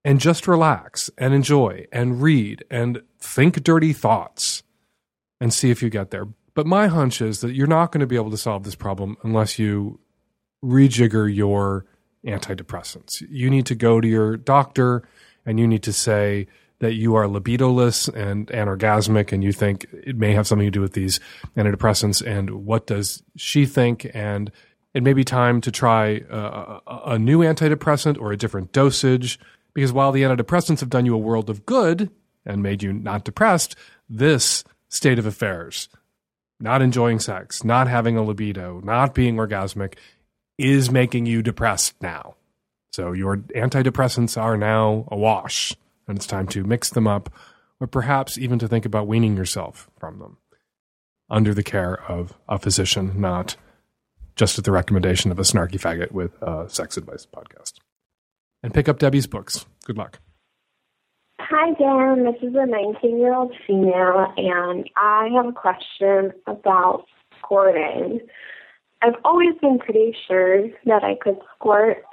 [0.03, 4.61] and just relax and enjoy and read and think dirty thoughts
[5.41, 6.27] and see if you get there.
[6.55, 9.17] But my hunch is that you're not going to be able to solve this problem
[9.23, 9.99] unless you
[10.63, 11.85] rejigger your
[12.25, 13.23] antidepressants.
[13.29, 15.07] You need to go to your doctor
[15.45, 16.47] and you need to say
[16.79, 20.81] that you are libidoless and anorgasmic and you think it may have something to do
[20.81, 21.19] with these
[21.55, 24.51] antidepressants and what does she think and
[24.93, 29.39] it may be time to try a, a new antidepressant or a different dosage
[29.73, 32.09] because while the antidepressants have done you a world of good
[32.45, 33.75] and made you not depressed,
[34.09, 35.89] this state of affairs,
[36.59, 39.95] not enjoying sex, not having a libido, not being orgasmic,
[40.57, 42.35] is making you depressed now.
[42.93, 45.73] So your antidepressants are now awash,
[46.07, 47.29] and it's time to mix them up,
[47.79, 50.37] or perhaps even to think about weaning yourself from them
[51.29, 53.57] under the care of a physician, not
[54.35, 57.73] just at the recommendation of a snarky faggot with a sex advice podcast
[58.61, 59.65] and pick up Debby's books.
[59.85, 60.19] Good luck.
[61.47, 62.23] Hi, Dan.
[62.23, 67.05] This is a 19 year old female, and I have a question about
[67.37, 68.19] squirting.
[69.03, 72.03] I've always been pretty sure that I could squirt,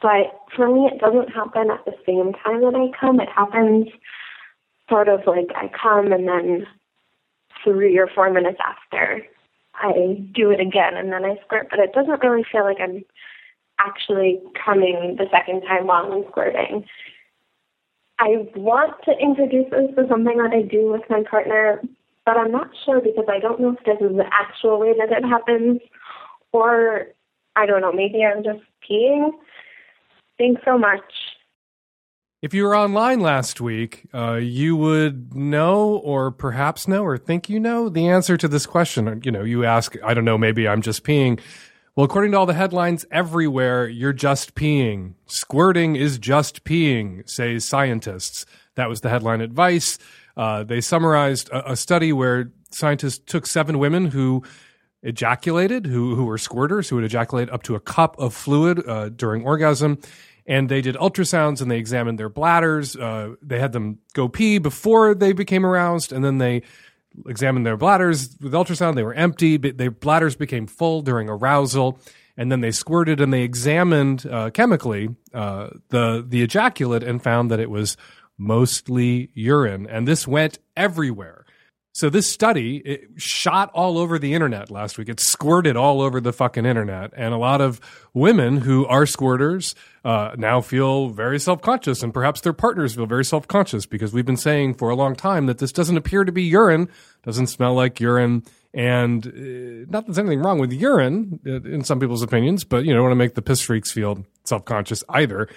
[0.00, 3.18] but for me, it doesn't happen at the same time that I come.
[3.18, 3.88] It happens
[4.88, 6.64] sort of like I come and then
[7.64, 9.26] three or four minutes after
[9.74, 13.04] I do it again and then I squirt, but it doesn't really feel like I'm
[13.80, 16.84] actually coming the second time while I'm squirting.
[18.18, 21.80] I want to introduce this as something that I do with my partner,
[22.26, 25.16] but I'm not sure because I don't know if this is the actual way that
[25.16, 25.80] it happens
[26.52, 27.06] or
[27.56, 29.30] I don't know, maybe I'm just peeing.
[30.38, 31.02] Thanks so much.
[32.40, 37.48] If you were online last week, uh, you would know, or perhaps know, or think
[37.48, 39.20] you know the answer to this question.
[39.24, 41.40] You know, you ask, I don't know, maybe I'm just peeing.
[41.98, 45.14] Well, according to all the headlines everywhere, you're just peeing.
[45.26, 48.46] Squirting is just peeing, say scientists.
[48.76, 49.98] That was the headline advice.
[50.36, 54.44] Uh, they summarized a, a, study where scientists took seven women who
[55.02, 59.08] ejaculated, who, who were squirters, who would ejaculate up to a cup of fluid uh,
[59.08, 59.98] during orgasm.
[60.46, 62.94] And they did ultrasounds and they examined their bladders.
[62.94, 66.62] Uh, they had them go pee before they became aroused, and then they
[67.26, 68.94] examined their bladders with ultrasound.
[68.94, 71.98] They were empty, but their bladders became full during arousal.
[72.36, 77.50] And then they squirted and they examined uh, chemically uh, the the ejaculate and found
[77.50, 77.96] that it was
[78.36, 79.86] mostly urine.
[79.88, 81.37] And this went everywhere.
[81.92, 85.08] So this study shot all over the internet last week.
[85.08, 87.80] It squirted all over the fucking internet, and a lot of
[88.14, 89.74] women who are squirters
[90.04, 94.12] uh, now feel very self conscious, and perhaps their partners feel very self conscious because
[94.12, 96.88] we've been saying for a long time that this doesn't appear to be urine,
[97.24, 101.82] doesn't smell like urine, and uh, not that there's anything wrong with urine uh, in
[101.82, 105.02] some people's opinions, but you don't want to make the piss freaks feel self conscious
[105.08, 105.48] either.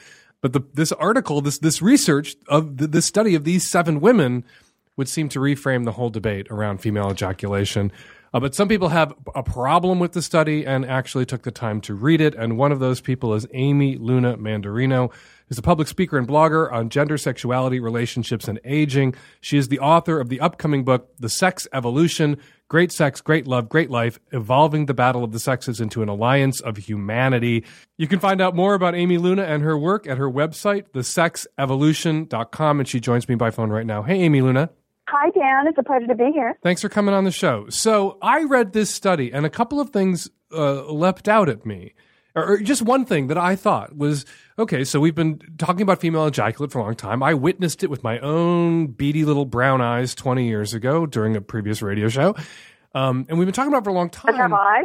[0.42, 4.44] But the, this article, this this research of the, this study of these seven women
[5.02, 7.92] would seem to reframe the whole debate around female ejaculation.
[8.36, 11.82] Uh, but some people have a problem with the study and actually took the time
[11.82, 12.36] to read it.
[12.36, 15.12] And one of those people is Amy Luna Mandarino,
[15.50, 19.16] who's a public speaker and blogger on gender, sexuality, relationships, and aging.
[19.42, 22.38] She is the author of the upcoming book, The Sex Evolution
[22.72, 26.62] Great Sex, Great Love, Great Life Evolving the Battle of the Sexes into an Alliance
[26.62, 27.66] of Humanity.
[27.98, 32.80] You can find out more about Amy Luna and her work at her website, thesexevolution.com.
[32.80, 34.04] And she joins me by phone right now.
[34.04, 34.70] Hey, Amy Luna.
[35.12, 35.68] Hi, Dan.
[35.68, 36.58] It's a pleasure to be here.
[36.64, 37.68] Thanks for coming on the show.
[37.68, 41.94] So, I read this study, and a couple of things uh, leapt out at me.
[42.34, 44.26] Or, or just one thing that I thought was
[44.58, 47.22] okay, so we've been talking about female ejaculate for a long time.
[47.22, 51.42] I witnessed it with my own beady little brown eyes 20 years ago during a
[51.42, 52.34] previous radio show.
[52.96, 54.36] Um, and we've been talking about it for a long time.
[54.36, 54.84] Have I?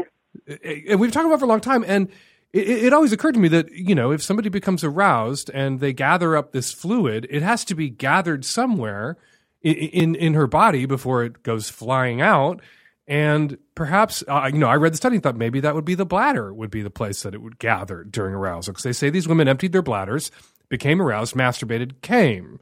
[0.49, 1.85] And we've been talking about it for a long time.
[1.87, 2.09] And
[2.53, 5.93] it, it, always occurred to me that you know if somebody becomes aroused and they
[5.93, 9.17] gather up this fluid, it has to be gathered somewhere
[9.63, 12.61] in in her body before it goes flying out.
[13.09, 15.95] And perhaps, uh, you know, I read the study and thought maybe that would be
[15.95, 18.73] the bladder would be the place that it would gather during arousal.
[18.73, 20.33] Because they say these women emptied their bladders,
[20.69, 22.59] became aroused, masturbated, came.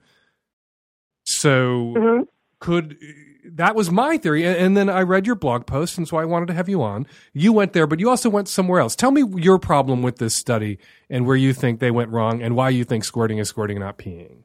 [1.25, 2.23] So Mm-hmm.
[2.61, 2.99] could
[3.47, 4.45] that was my theory.
[4.45, 6.83] And, and then I read your blog post, and so I wanted to have you
[6.83, 7.07] on.
[7.33, 8.97] You went there, but you also went somewhere else.
[8.97, 10.79] Tell me your problem with this study
[11.09, 13.99] and where you think they went wrong and why you think squirting is squirting, not
[13.99, 14.43] peeing.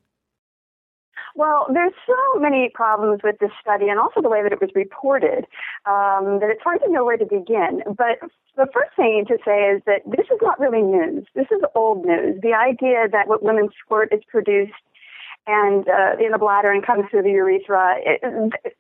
[1.40, 4.72] Well, there's so many problems with this study and also the way that it was
[4.76, 5.48] reported
[5.88, 7.80] um, that it's hard to know where to begin.
[7.88, 8.20] But
[8.58, 11.24] the first thing to say is that this is not really news.
[11.36, 12.42] This is old news.
[12.42, 14.84] The idea that what women squirt is produced
[15.48, 18.20] and uh, in the bladder and comes through the urethra, it,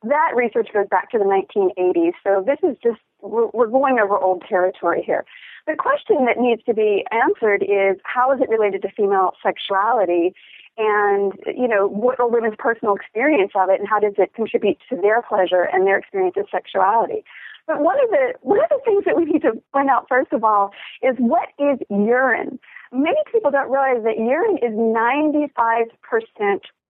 [0.04, 2.12] that research goes back to the 1980s.
[2.26, 5.24] So this is just, we're, we're going over old territory here.
[5.66, 10.36] The question that needs to be answered is how is it related to female sexuality?
[10.80, 14.78] And you know what are women's personal experience of it and how does it contribute
[14.90, 17.24] to their pleasure and their experience of sexuality.
[17.68, 20.32] But one of the one of the things that we need to point out first
[20.32, 20.72] of all
[21.04, 22.60] is what is urine?
[22.92, 25.92] Many people don't realize that urine is 95%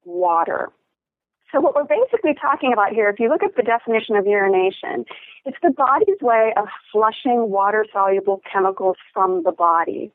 [0.05, 0.69] water.
[1.51, 5.03] So what we're basically talking about here, if you look at the definition of urination,
[5.45, 10.11] it's the body's way of flushing water soluble chemicals from the body.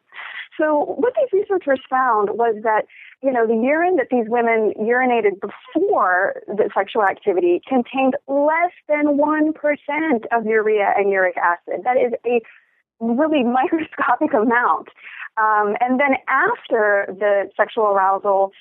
[0.56, 2.86] So what these researchers found was that,
[3.24, 9.16] you know, the urine that these women urinated before the sexual activity contained less than
[9.16, 9.52] 1%
[10.30, 11.80] of urea and uric acid.
[11.84, 12.42] That is a
[13.00, 14.88] really microscopic amount.
[15.36, 18.52] Um, and then after the sexual arousal,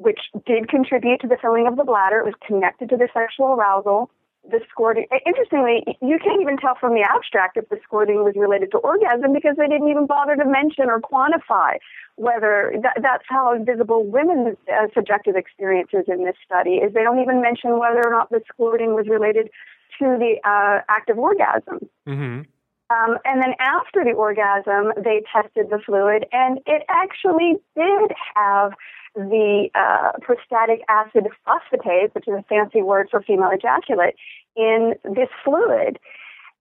[0.00, 2.20] which did contribute to the filling of the bladder.
[2.20, 4.10] It was connected to the sexual arousal.
[4.48, 8.70] The squirting, interestingly, you can't even tell from the abstract if the squirting was related
[8.72, 11.76] to orgasm because they didn't even bother to mention or quantify
[12.16, 16.92] whether that, that's how invisible women's uh, subjective experiences in this study is.
[16.92, 19.50] They don't even mention whether or not the squirting was related
[19.98, 21.88] to the uh, act of orgasm.
[22.06, 22.42] Mm-hmm.
[22.90, 28.72] Um, and then after the orgasm, they tested the fluid, and it actually did have
[29.14, 34.14] the uh, prostatic acid phosphatase, which is a fancy word for female ejaculate,
[34.56, 35.98] in this fluid.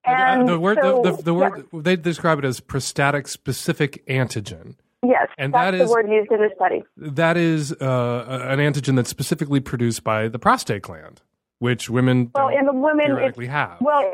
[0.05, 4.75] And the word, so, the, the, the word, they describe it as prostatic specific antigen.
[5.03, 6.83] Yes, and that's that the word used in the study.
[6.97, 11.21] That is uh, an antigen that's specifically produced by the prostate gland,
[11.59, 13.77] which women Well, in the women, theoretically have.
[13.81, 14.11] well,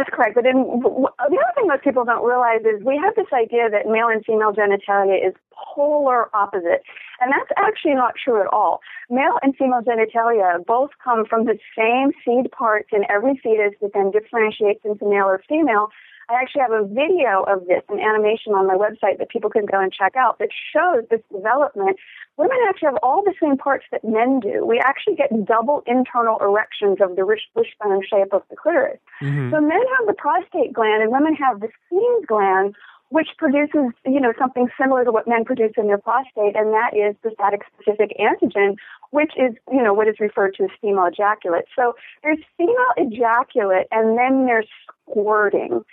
[0.00, 0.34] that's correct.
[0.34, 3.84] But then the other thing most people don't realize is we have this idea that
[3.84, 6.80] male and female genitalia is polar opposite,
[7.20, 8.80] and that's actually not true at all.
[9.10, 13.92] Male and female genitalia both come from the same seed parts in every fetus that
[13.92, 15.88] then differentiates into male or female.
[16.30, 19.66] I actually have a video of this, an animation on my website that people can
[19.66, 21.96] go and check out that shows this development.
[22.36, 24.64] Women actually have all the same parts that men do.
[24.64, 29.00] We actually get double internal erections of the wish- wishbone shape of the clitoris.
[29.20, 29.50] Mhm.
[29.50, 32.76] So men have the prostate gland and women have the Skene's gland,
[33.08, 36.94] which produces, you know, something similar to what men produce in their prostate, and that
[36.94, 38.76] is the prostatic specific antigen,
[39.10, 41.64] which is, you know, what is referred to as female ejaculate.
[41.74, 44.68] So there's female ejaculate and then there's
[45.02, 45.84] squirting.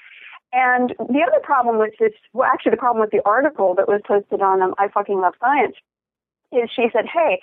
[0.53, 4.01] And the other problem with this, well, actually, the problem with the article that was
[4.07, 5.75] posted on um, I Fucking Love Science
[6.51, 7.41] is she said, hey,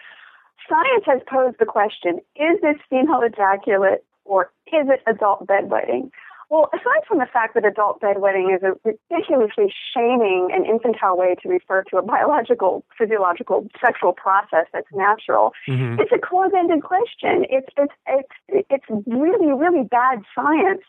[0.68, 6.10] science has posed the question is this female ejaculate or is it adult bedwetting?
[6.50, 11.34] Well, aside from the fact that adult bedwetting is a ridiculously shaming and infantile way
[11.42, 16.00] to refer to a biological, physiological, sexual process that's natural, Mhm.
[16.00, 17.46] it's a close-ended question.
[17.50, 20.82] It's it's it's it's really really bad science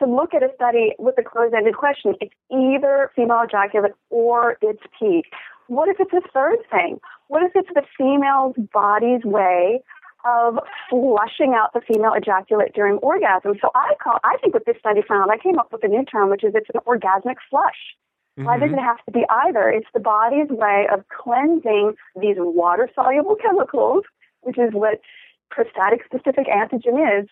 [0.00, 2.14] to look at a study with a closed-ended question.
[2.20, 5.22] It's either female ejaculate or it's pee.
[5.68, 6.98] What if it's a third thing?
[7.28, 9.82] What if it's the female's body's way
[10.24, 10.58] of
[10.90, 13.54] flushing out the female ejaculate during orgasm?
[13.60, 16.04] So I call I think what this study found, I came up with a new
[16.04, 17.96] term, which is it's an orgasmic flush.
[18.36, 18.78] Why does Mhm.
[18.78, 19.68] it have to be either?
[19.68, 24.04] It's the body's way of cleansing these water soluble chemicals,
[24.40, 25.00] which is what
[25.50, 27.28] prostatic specific antigen is,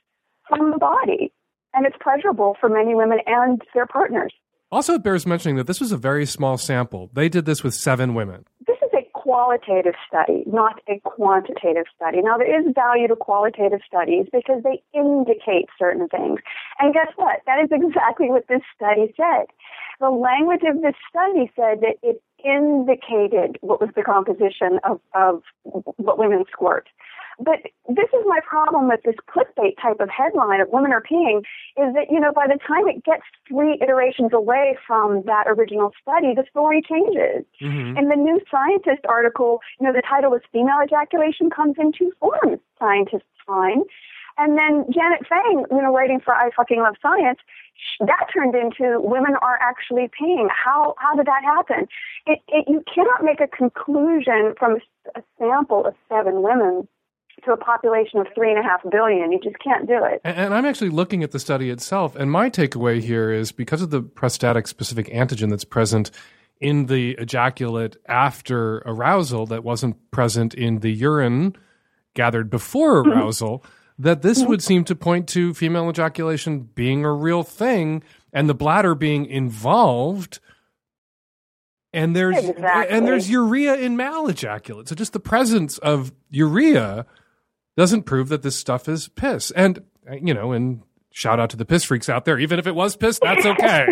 [0.49, 1.33] from the body.
[1.75, 4.33] And it's pleasurable for many women and their partners.
[4.71, 7.11] Also, it bears mentioning that this was a very small sample.
[7.15, 8.45] They did this with seven women.
[8.67, 12.21] This is a qualitative study, not a quantitative study.
[12.21, 16.41] Now, there is value to qualitative studies because they indicate certain things.
[16.79, 17.41] And guess what?
[17.47, 19.47] That is exactly what this study said.
[20.01, 25.43] The language of this study said that it indicated what was the composition of, of
[25.97, 26.89] what women squirt.
[27.39, 31.39] But this is my problem with this clickbait type of headline of women are peeing
[31.77, 35.93] is that, you know, by the time it gets three iterations away from that original
[36.03, 37.45] study, the story changes.
[37.61, 37.97] Mhm.
[37.97, 42.13] In the New Scientist article, you know, the title was Female Ejaculation Comes in Two
[42.19, 43.85] Forms, Scientists Find.
[44.37, 47.41] And then Janet Fang, you know, writing for I Fucking Love Science,
[48.01, 50.49] that turned into women are actually peeing.
[50.51, 51.89] How how did that happen?
[52.27, 54.79] It, it, you cannot make a conclusion from
[55.15, 56.89] a sample of seven women
[57.45, 59.33] to a population of three and a half billion.
[59.33, 60.21] You just can't do it.
[60.25, 63.83] And, and I'm actually looking at the study itself, and my takeaway here is because
[63.83, 66.11] of the prostatic specific antigen that's present
[66.61, 71.55] in the ejaculate after arousal that wasn't present in the urine
[72.15, 73.13] gathered before Mm-hmm.
[73.19, 73.65] arousal,
[74.01, 78.55] that this would seem to point to female ejaculation being a real thing and the
[78.55, 80.41] bladder being involved.
[81.93, 82.97] And there's Exactly.
[82.97, 84.89] and there's urea in male ejaculate.
[84.89, 87.07] So just the presence of urea
[87.79, 89.53] doesn't prove that this stuff is piss.
[89.53, 92.39] And uh, you know, and shout out to the piss freaks out there.
[92.39, 93.87] Even if it was piss, that's okay.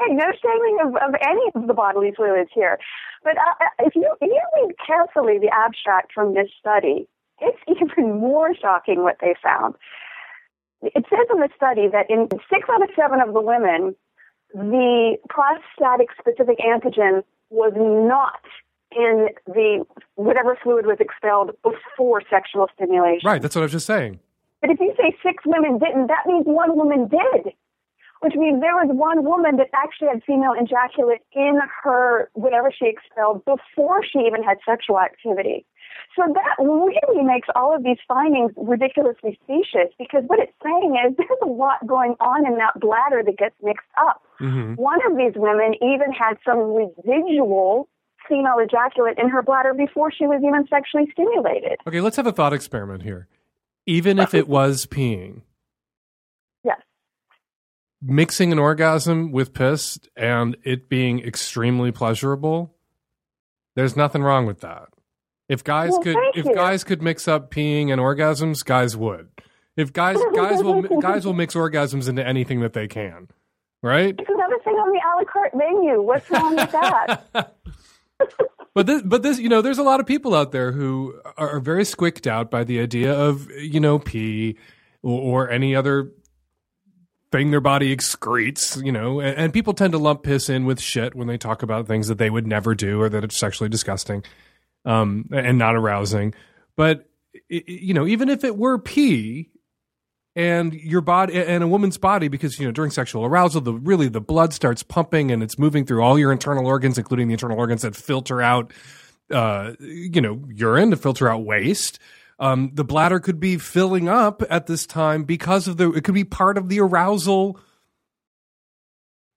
[0.00, 2.78] Hey, no shaming of, of any of the bodily fluids here.
[3.22, 7.08] But uh, if you if you read carefully the abstract from this study,
[7.40, 9.76] it's even more shocking what they found.
[10.82, 13.94] It says in the study that in six out of seven of the women,
[14.54, 18.40] the prostatic specific antigen was not
[18.96, 19.84] in the
[20.14, 23.28] whatever fluid was expelled before sexual stimulation.
[23.28, 23.42] right.
[23.42, 24.20] That's what I was just saying.
[24.60, 27.52] But if you say six women didn't, that means one woman did.
[28.20, 32.86] Which means there was one woman that actually had female ejaculate in her whatever she
[32.86, 35.64] expelled before she even had sexual activity.
[36.16, 41.16] So that really makes all of these findings ridiculously specious because what it's saying is
[41.16, 44.20] there's a lot going on in that bladder that gets mixed up.
[44.38, 47.88] hmm One of these women even had some residual
[48.28, 51.78] female ejaculate in her bladder before she was even sexually stimulated.
[51.86, 53.26] Okay, let's have a thought experiment here.
[53.86, 55.42] Even if it was peeing,
[56.62, 56.80] Yes.
[58.02, 62.74] mixing an orgasm with piss and it being extremely pleasurable,
[63.76, 64.88] there's nothing wrong with that.
[65.48, 66.54] If guys Well, could if you.
[66.54, 69.30] guys could mix up peeing and orgasms, guys would.
[69.76, 73.28] If guys guys will guys will mix orgasms into anything that they can.
[73.82, 74.14] Right?
[74.18, 76.02] It's another thing on the a la carte menu.
[76.02, 77.22] What's wrong with that?
[78.74, 81.60] but this, but this, you know, there's a lot of people out there who are,
[81.60, 84.56] very squicked out by the idea of, you know, pee
[85.02, 86.12] or, or any other
[87.30, 90.80] thing their body excretes, you know, and, and people tend to lump piss in with
[90.80, 93.68] shit when they talk about things that they would never do or that it's sexually
[93.68, 94.24] disgusting,
[94.84, 96.34] um, and not arousing.
[96.76, 97.08] But
[97.48, 99.50] you know, even if it were pee,
[100.38, 104.06] and your body and a woman's body because you know during sexual arousal the really
[104.08, 107.58] the blood starts pumping and it's moving through all your internal organs including the internal
[107.58, 108.72] organs that filter out
[109.32, 111.98] uh you know urine to filter out waste.
[112.38, 116.14] Um the bladder could be filling up at this time because of the it could
[116.14, 117.58] be part of the arousal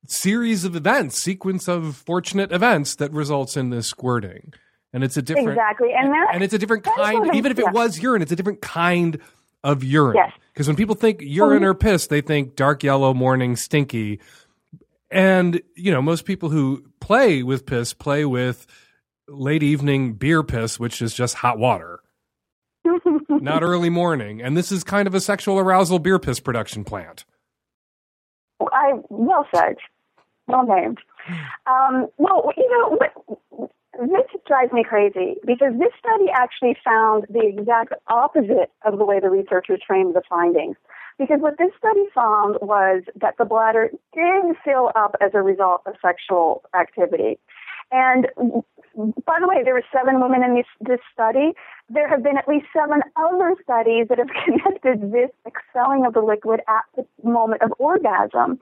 [0.07, 4.53] series of events sequence of fortunate events that results in this squirting.
[4.93, 7.71] And it's a different Exactly, and that- and it's a different kind even if it
[7.71, 9.19] was urine it's a different kind
[9.63, 10.15] of urine.
[10.15, 10.31] Yes.
[10.53, 14.19] because when people think urine or piss they think dark yellow morning stinky.
[15.09, 18.65] And you know most people who play with piss play with
[19.27, 21.99] late evening beer piss which is just hot water.
[23.29, 24.41] Not early morning.
[24.41, 27.25] And this is kind of a sexual arousal beer piss production plant.
[28.71, 29.75] I well said,
[30.47, 30.99] well named.
[31.67, 37.45] Um, well, you know, what, this drives me crazy because this study actually found the
[37.45, 40.77] exact opposite of the way the researchers framed the findings.
[41.19, 45.81] Because what this study found was that the bladder did fill up as a result
[45.85, 47.37] of sexual activity.
[47.91, 48.27] And
[49.25, 51.51] by the way, there were seven women in this, this study.
[51.89, 56.21] There have been at least seven other studies that have connected this expelling of the
[56.21, 58.59] liquid at the moment of orgasm.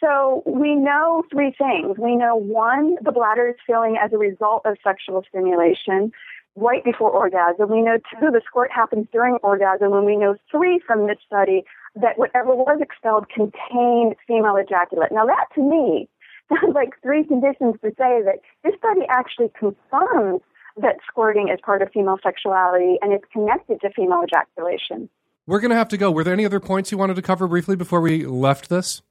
[0.00, 1.98] So we know three things.
[1.98, 6.12] We know one, the bladder is filling as a result of sexual stimulation
[6.56, 7.70] right before orgasm.
[7.70, 9.92] We know two, the squirt happens during orgasm.
[9.92, 11.64] And we know three from this study
[11.96, 15.10] that whatever was expelled contained female ejaculate.
[15.12, 16.08] Now that to me
[16.48, 20.42] sounds like three conditions to say that this study actually confirms
[20.80, 25.08] that squirting is part of female sexuality and it's connected to female ejaculation.
[25.46, 27.48] we're going to have to go were there any other points you wanted to cover
[27.48, 29.02] briefly before we left this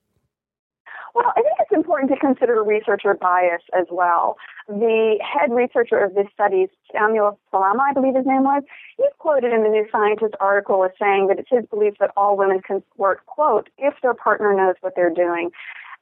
[1.17, 4.37] Well, I think it's important to consider researcher bias as well.
[4.67, 8.61] The head researcher of this study, Samuel Salama, I believe his name was,
[8.97, 12.37] he's quoted in the New Scientist article as saying that it's his belief that all
[12.37, 15.49] women can squirt, quote, if their partner knows what they're doing.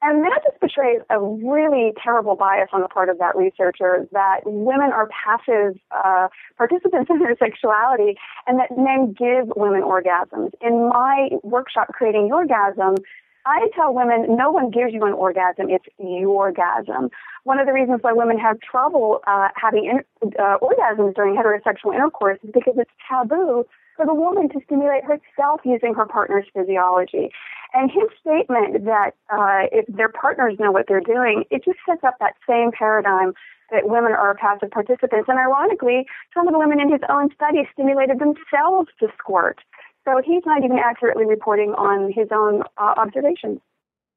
[0.01, 4.41] And that just betrays a really terrible bias on the part of that researcher that
[4.43, 10.51] women are passive uh, participants in their sexuality and that men give women orgasms.
[10.59, 12.97] In my workshop, Creating Orgasm,
[13.45, 17.09] I tell women no one gives you an orgasm, it's your orgasm.
[17.43, 21.93] One of the reasons why women have trouble uh, having in, uh, orgasms during heterosexual
[21.93, 23.65] intercourse is because it's taboo
[23.95, 27.29] for the woman to stimulate herself using her partner's physiology.
[27.73, 32.03] And his statement that uh, if their partners know what they're doing, it just sets
[32.03, 33.33] up that same paradigm
[33.71, 35.27] that women are passive participants.
[35.27, 39.59] And ironically, some of the women in his own study stimulated themselves to squirt.
[40.05, 43.59] So he's not even accurately reporting on his own uh, observations.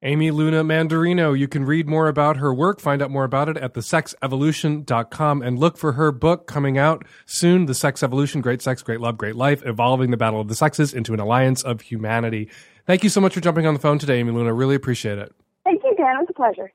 [0.03, 1.37] Amy Luna Mandarino.
[1.37, 5.59] You can read more about her work, find out more about it at thesexevolution.com, and
[5.59, 9.35] look for her book coming out soon The Sex Evolution Great Sex, Great Love, Great
[9.35, 12.49] Life Evolving the Battle of the Sexes into an Alliance of Humanity.
[12.87, 14.55] Thank you so much for jumping on the phone today, Amy Luna.
[14.55, 15.33] Really appreciate it.
[15.65, 16.17] Thank you, Dan.
[16.17, 16.73] It was a pleasure.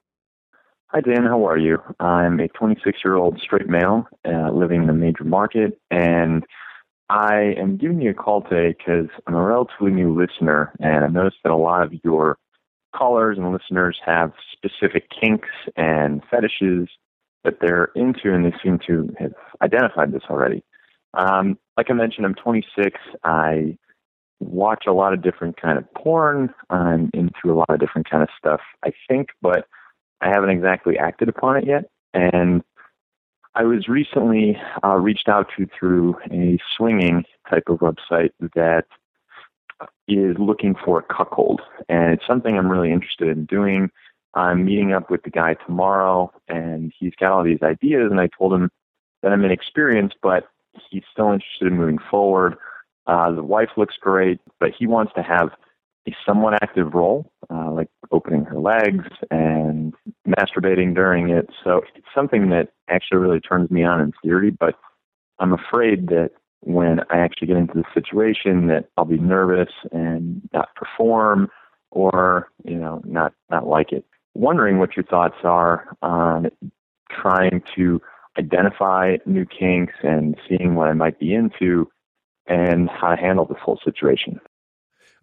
[0.88, 1.24] Hi, Dan.
[1.24, 1.78] How are you?
[2.02, 6.46] I'm a 26 year old straight male uh, living in a major market, and
[7.10, 11.14] I am giving you a call today because I'm a relatively new listener, and I've
[11.14, 12.38] noticed that a lot of your
[12.96, 16.88] callers and listeners have specific kinks and fetishes
[17.44, 20.64] that they're into, and they seem to have identified this already.
[21.16, 23.00] Um, like I mentioned, I'm 26.
[23.24, 23.78] I
[24.40, 26.54] watch a lot of different kind of porn.
[26.70, 28.62] I'm into a lot of different kind of stuff.
[28.84, 29.68] I think, but
[30.22, 31.90] I haven't exactly acted upon it yet.
[32.14, 32.64] And
[33.56, 38.86] I was recently uh, reached out to through a swinging type of website that
[40.08, 43.92] is looking for a cuckold, and it's something I'm really interested in doing.
[44.34, 48.28] I'm meeting up with the guy tomorrow, and he's got all these ideas, and I
[48.36, 48.72] told him
[49.22, 50.48] that I'm inexperienced, but
[50.90, 52.58] he's still interested in moving forward.
[53.06, 55.52] Uh, the wife looks great, but he wants to have
[56.08, 59.94] a somewhat active role, uh, like opening her legs and
[60.28, 61.50] masturbating during it.
[61.64, 64.76] So it's something that actually really turns me on in theory, but
[65.40, 66.32] I'm afraid that
[66.62, 71.50] when I actually get into the situation that I'll be nervous and not perform
[71.92, 74.06] or, you know, not, not like it.
[74.34, 76.50] Wondering what your thoughts are on
[77.12, 78.02] trying to
[78.38, 81.90] identify new kinks and seeing what I might be into
[82.48, 84.40] and how to handle this whole situation.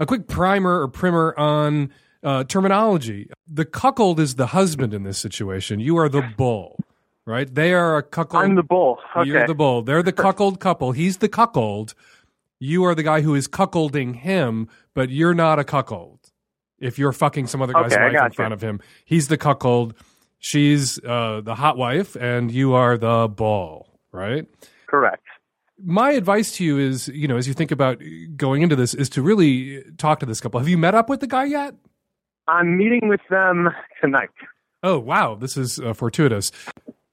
[0.00, 1.92] A quick primer or primer on
[2.24, 3.30] uh, terminology.
[3.46, 5.78] The cuckold is the husband in this situation.
[5.78, 6.80] You are the bull
[7.26, 7.54] right?
[7.54, 8.44] They are a cuckold.
[8.44, 8.98] I'm the bull.
[9.16, 9.28] Okay.
[9.28, 9.82] You're the bull.
[9.82, 10.92] They're the cuckold couple.
[10.92, 11.94] He's the cuckold.
[12.58, 16.18] You are the guy who is cuckolding him, but you're not a cuckold.
[16.78, 19.94] If you're fucking some other guy's okay, wife in front of him, he's the cuckold.
[20.38, 24.46] She's uh, the hot wife, and you are the bull, right?
[24.86, 25.24] Correct.
[25.82, 28.02] My advice to you is, you know, as you think about
[28.36, 30.60] going into this, is to really talk to this couple.
[30.60, 31.74] Have you met up with the guy yet?
[32.48, 33.70] I'm meeting with them
[34.00, 34.30] tonight.
[34.82, 36.50] Oh wow, this is uh, fortuitous.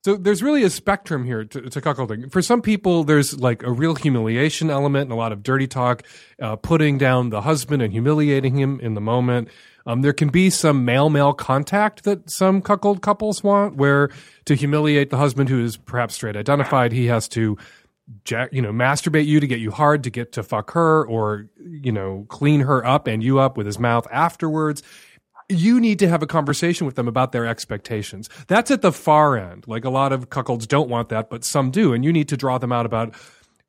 [0.03, 2.31] So there's really a spectrum here to, to, cuckolding.
[2.31, 6.03] For some people, there's like a real humiliation element and a lot of dirty talk,
[6.41, 9.49] uh, putting down the husband and humiliating him in the moment.
[9.85, 14.09] Um, there can be some male male contact that some cuckold couples want, where
[14.45, 17.57] to humiliate the husband who is perhaps straight identified, he has to,
[18.23, 21.47] jack, you know, masturbate you to get you hard to get to fuck her, or
[21.59, 24.83] you know, clean her up and you up with his mouth afterwards
[25.49, 28.29] you need to have a conversation with them about their expectations.
[28.47, 29.65] That's at the far end.
[29.67, 31.93] Like a lot of cuckolds don't want that, but some do.
[31.93, 33.15] And you need to draw them out about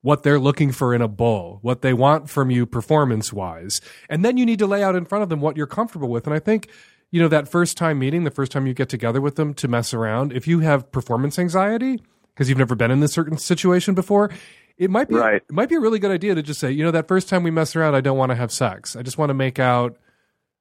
[0.03, 3.81] what they're looking for in a bull, what they want from you performance wise.
[4.09, 6.27] And then you need to lay out in front of them what you're comfortable with.
[6.27, 6.69] And I think,
[7.11, 9.69] you know, that first time meeting, the first time you get together with them to
[9.69, 12.01] mess around, if you have performance anxiety,
[12.39, 14.31] because you've never been in this certain situation before,
[14.77, 15.43] it might be right.
[15.43, 17.43] it might be a really good idea to just say, you know, that first time
[17.43, 18.95] we mess around, I don't want to have sex.
[18.95, 19.99] I just want to make out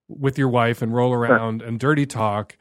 [0.08, 1.68] with your wife and roll around sure.
[1.68, 2.58] and dirty talk.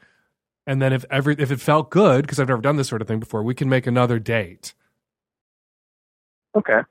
[0.67, 3.07] And then if every if it felt good, because I've never done this sort of
[3.07, 4.75] thing before, we can make another date.
[6.55, 6.81] Okay.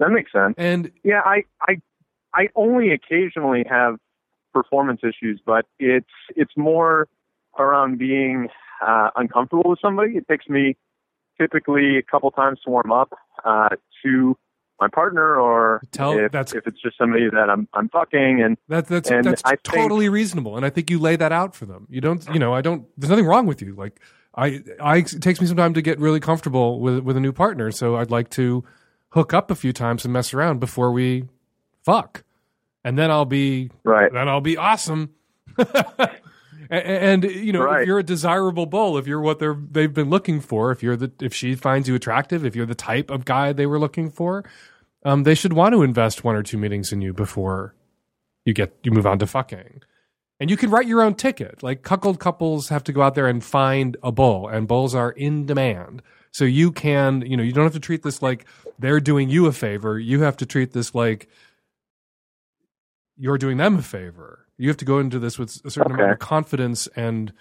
[0.00, 0.54] That makes sense.
[0.58, 1.76] And yeah, I I
[2.34, 3.98] I only occasionally have
[4.52, 7.06] performance issues, but it's it's more
[7.56, 8.48] around being
[8.84, 10.16] uh, uncomfortable with somebody.
[10.16, 10.76] It takes me
[11.40, 13.12] typically a couple times to warm up
[13.44, 13.70] uh,
[14.04, 14.36] to
[14.82, 18.56] my partner or Tell, if, that's, if it's just somebody that I'm I'm fucking and
[18.68, 21.54] that, that's and that's I totally think, reasonable and I think you lay that out
[21.54, 21.86] for them.
[21.88, 24.00] You don't you know I don't there's nothing wrong with you like
[24.34, 27.32] I I it takes me some time to get really comfortable with with a new
[27.32, 28.64] partner so I'd like to
[29.10, 31.28] hook up a few times and mess around before we
[31.84, 32.24] fuck
[32.82, 35.10] and then I'll be right then I'll be awesome.
[36.72, 37.82] and, and, you know right.
[37.82, 40.96] if you're a desirable bull if you're what they're they've been looking for if you're
[40.96, 44.10] the if she finds you attractive if you're the type of guy they were looking
[44.10, 44.44] for
[45.04, 47.74] um, they should want to invest one or two meetings in you before
[48.44, 49.82] you get you move on to fucking.
[50.40, 51.62] And you can write your own ticket.
[51.62, 55.10] Like cuckold couples have to go out there and find a bull, and bulls are
[55.10, 56.02] in demand.
[56.32, 58.46] So you can, you know, you don't have to treat this like
[58.78, 59.98] they're doing you a favor.
[59.98, 61.28] You have to treat this like
[63.16, 64.46] you're doing them a favor.
[64.62, 66.02] You have to go into this with a certain okay.
[66.02, 67.32] amount of confidence and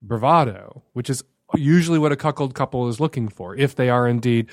[0.00, 1.22] bravado, which is
[1.54, 4.48] usually what a cuckold couple is looking for, if they are indeed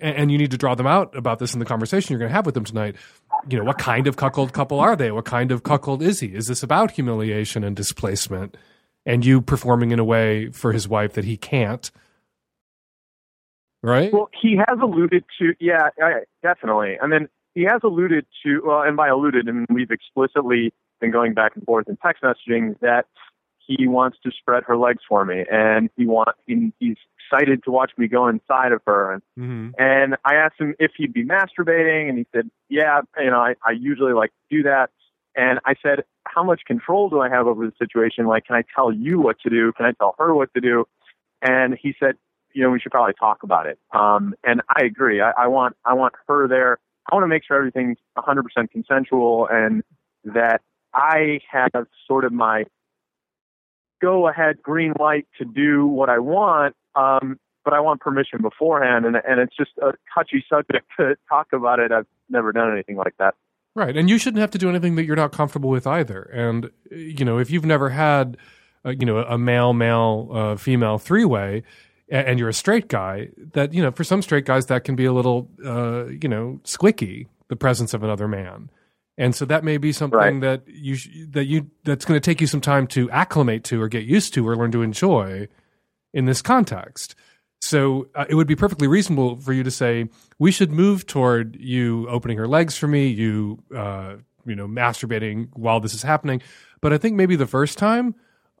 [0.00, 2.34] and you need to draw them out about this in the conversation you're going to
[2.34, 2.94] have with them tonight.
[3.48, 5.10] You know, what kind of cuckold couple are they?
[5.10, 6.28] What kind of cuckold is he?
[6.28, 8.56] Is this about humiliation and displacement
[9.04, 11.90] and you performing in a way for his wife that he can't?
[13.82, 14.12] Right?
[14.12, 16.98] Well, he has alluded to, yeah, I, definitely.
[17.02, 21.10] And then he has alluded to, well, and by alluded, I mean we've explicitly been
[21.10, 23.06] going back and forth in text messaging that
[23.68, 26.96] he wants to spread her legs for me, and he want he, he's
[27.30, 29.12] excited to watch me go inside of her.
[29.12, 29.70] And Mm-hmm.
[29.78, 33.54] and I asked him if he'd be masturbating, and he said, "Yeah, you know, I,
[33.64, 34.90] I usually like to do that."
[35.36, 38.26] And I said, "How much control do I have over the situation?
[38.26, 39.72] Like, can I tell you what to do?
[39.72, 40.86] Can I tell her what to do?"
[41.40, 42.16] And he said,
[42.52, 45.20] "You know, we should probably talk about it." Um, and I agree.
[45.20, 46.78] I, I want I want her there.
[47.10, 49.82] I want to make sure everything's 100% consensual, and
[50.24, 50.62] that
[50.98, 52.64] I have sort of my
[54.02, 56.74] go ahead green light to do what I want.
[56.94, 61.48] Um, but I want permission beforehand, and and it's just a touchy subject to talk
[61.52, 61.92] about it.
[61.92, 63.34] I've never done anything like that.
[63.74, 63.96] Right.
[63.96, 66.22] And you shouldn't have to do anything that you're not comfortable with either.
[66.22, 68.36] And, you know, if you've never had,
[68.84, 71.62] uh, you know, a male, male, uh, female three way,
[72.08, 75.04] and you're a straight guy, that, you know, for some straight guys, that can be
[75.04, 78.70] a little, uh, you know, squicky, the presence of another man.
[79.18, 80.40] And so that may be something Right.
[80.40, 80.96] that you,
[81.32, 84.32] that you, that's going to take you some time to acclimate to or get used
[84.34, 85.48] to or learn to enjoy
[86.14, 87.14] in this context.
[87.60, 90.08] So uh, it would be perfectly reasonable for you to say
[90.38, 94.14] we should move toward you opening her legs for me, you uh,
[94.46, 96.40] you know masturbating while this is happening.
[96.80, 98.14] But I think maybe the first time,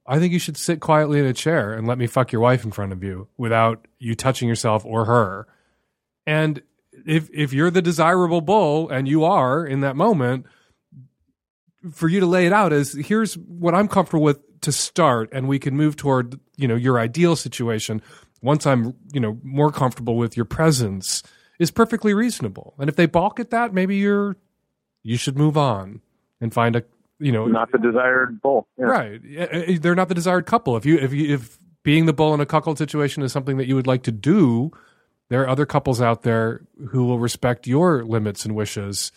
[0.04, 2.64] I think you should sit quietly in a chair and let me fuck your wife
[2.64, 5.46] in front of you without you touching yourself or her.
[6.26, 6.60] And
[7.06, 10.46] if if you're the desirable bull and you are in that moment,
[11.92, 15.48] for you to lay it out is here's what I'm comfortable with to start, and
[15.48, 18.02] we can move toward you know your ideal situation
[18.42, 21.22] once I'm you know more comfortable with your presence
[21.58, 22.74] is perfectly reasonable.
[22.78, 24.36] And if they balk at that, maybe you're
[25.02, 26.00] you should move on
[26.40, 26.84] and find a
[27.18, 28.66] you know Not the desired bull.
[28.78, 28.84] Yeah.
[28.86, 29.20] right.
[29.38, 30.76] Uh, uh, They're not the desired couple.
[30.76, 33.66] If you if you if being the bull in a cuckold situation is something that
[33.66, 34.70] you would like to do,
[35.30, 39.12] there are other couples out there who will respect your limits and wishes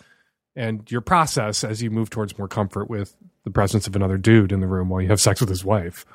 [0.55, 4.51] and your process as you move towards more comfort with the presence of another dude
[4.51, 6.05] in the room while you have sex with his wife.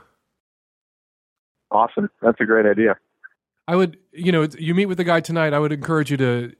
[1.70, 2.10] Awesome.
[2.22, 2.96] That's a great idea.
[3.68, 5.52] I would, you know, you meet with the guy tonight.
[5.52, 6.52] I would encourage you to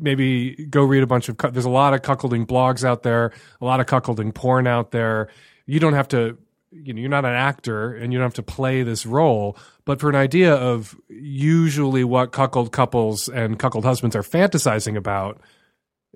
[0.00, 1.36] maybe go read a bunch of.
[1.36, 5.28] There's a lot of cuckolding blogs out there, a lot of cuckolding porn out there.
[5.66, 6.36] You don't have to,
[6.70, 9.56] you know, you're not an actor and you don't have to play this role.
[9.84, 15.40] But for an idea of usually what cuckold couples and cuckold husbands are fantasizing about,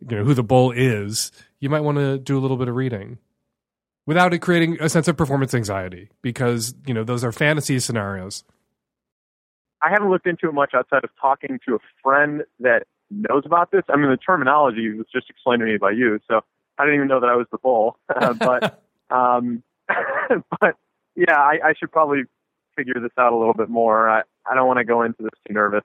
[0.01, 2.75] you know, who the bull is, you might want to do a little bit of
[2.75, 3.19] reading
[4.07, 8.45] without it creating a sense of performance anxiety because you know those are fantasy scenarios.
[9.81, 13.73] I haven't looked into it much outside of talking to a friend that knows about
[13.73, 13.83] this.
[13.89, 16.41] I mean, the terminology was just explained to me by you, so
[16.79, 17.99] I didn't even know that I was the bull.
[18.39, 19.63] But, um,
[20.61, 20.75] but
[21.15, 22.23] yeah, I, I should probably
[22.77, 24.09] figure this out a little bit more.
[24.09, 25.85] I, I don't want to go into this too nervous.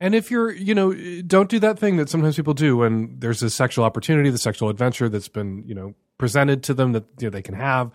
[0.00, 3.42] And if you're, you know, don't do that thing that sometimes people do when there's
[3.42, 7.26] a sexual opportunity, the sexual adventure that's been, you know, presented to them that you
[7.26, 7.90] know, they can have.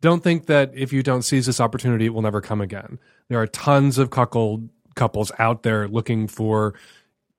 [0.00, 3.00] Don't think that if you don't seize this opportunity, it will never come again.
[3.28, 6.74] There are tons of cuckold couples out there looking for,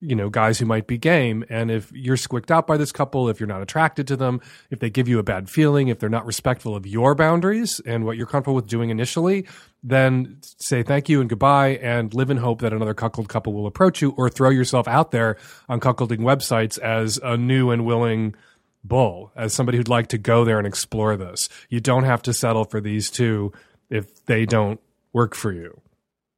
[0.01, 1.43] you know, guys who might be game.
[1.49, 4.39] And if you're squicked out by this couple, if you're not attracted to them,
[4.69, 8.05] if they give you a bad feeling, if they're not respectful of your boundaries and
[8.05, 9.45] what you're comfortable with doing initially,
[9.83, 13.67] then say thank you and goodbye and live in hope that another cuckold couple will
[13.67, 15.37] approach you or throw yourself out there
[15.67, 18.35] on cuckolding websites as a new and willing
[18.83, 21.49] bull, as somebody who'd like to go there and explore this.
[21.69, 23.51] You don't have to settle for these two
[23.89, 24.79] if they don't
[25.11, 25.81] work for you.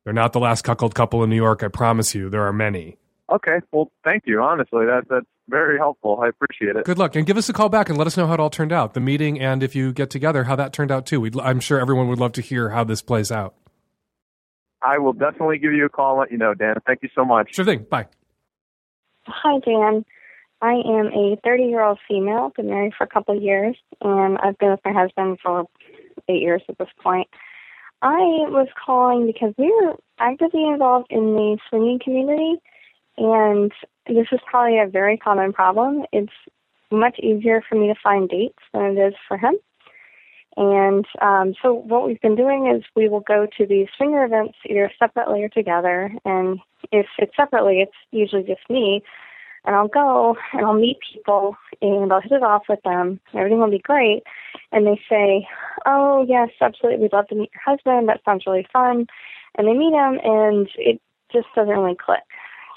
[0.04, 2.30] They're not the last cuckold couple in New York, I promise you.
[2.30, 2.98] There are many.
[3.32, 3.60] Okay.
[3.72, 4.42] Well, thank you.
[4.42, 6.20] Honestly, that that's very helpful.
[6.22, 6.86] I appreciate it.
[6.86, 8.50] Good luck, and give us a call back and let us know how it all
[8.50, 8.94] turned out.
[8.94, 11.22] The meeting, and if you get together, how that turned out too.
[11.22, 13.56] We'd, I'm sure everyone would love to hear how this plays out.
[14.84, 16.76] I will definitely give you a call and let you know, Dan.
[16.86, 17.54] Thank you so much.
[17.56, 17.86] Sure thing.
[17.90, 18.08] Bye.
[19.28, 20.04] Hi, Dan.
[20.62, 24.38] I am a 30 year old female, been married for a couple of years, and
[24.40, 25.66] I've been with my husband for
[26.28, 27.28] eight years at this point.
[28.04, 28.18] I
[28.50, 32.62] was calling because we're actively involved in the swinging community,
[33.18, 33.72] and
[34.08, 36.06] this is probably a very common problem.
[36.12, 36.32] It's
[36.92, 39.56] much easier for me to find dates than it is for him.
[40.58, 44.58] And um, so, what we've been doing is we will go to these swinger events
[44.70, 46.12] either separately or together.
[46.26, 46.60] And
[46.92, 49.02] if it's separately, it's usually just me.
[49.64, 53.22] And I'll go and I'll meet people and I'll hit it off with them.
[53.34, 54.24] Everything will be great.
[54.72, 55.48] And they say,
[55.86, 57.02] Oh, yes, absolutely.
[57.02, 58.10] We'd love to meet your husband.
[58.10, 59.08] That sounds really fun.
[59.58, 61.00] And they meet him and it
[61.32, 62.24] just doesn't really click.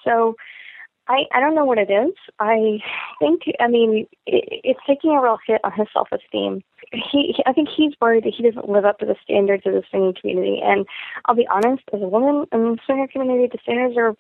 [0.05, 0.37] So
[1.09, 2.15] I I don't know what it is.
[2.39, 2.79] I
[3.19, 6.63] think I mean it, it's taking a real hit on his self esteem.
[6.93, 9.73] He, he I think he's worried that he doesn't live up to the standards of
[9.73, 10.61] the swinging community.
[10.63, 10.87] And
[11.27, 14.17] I'll be honest, as a woman in the swinger community, the standards are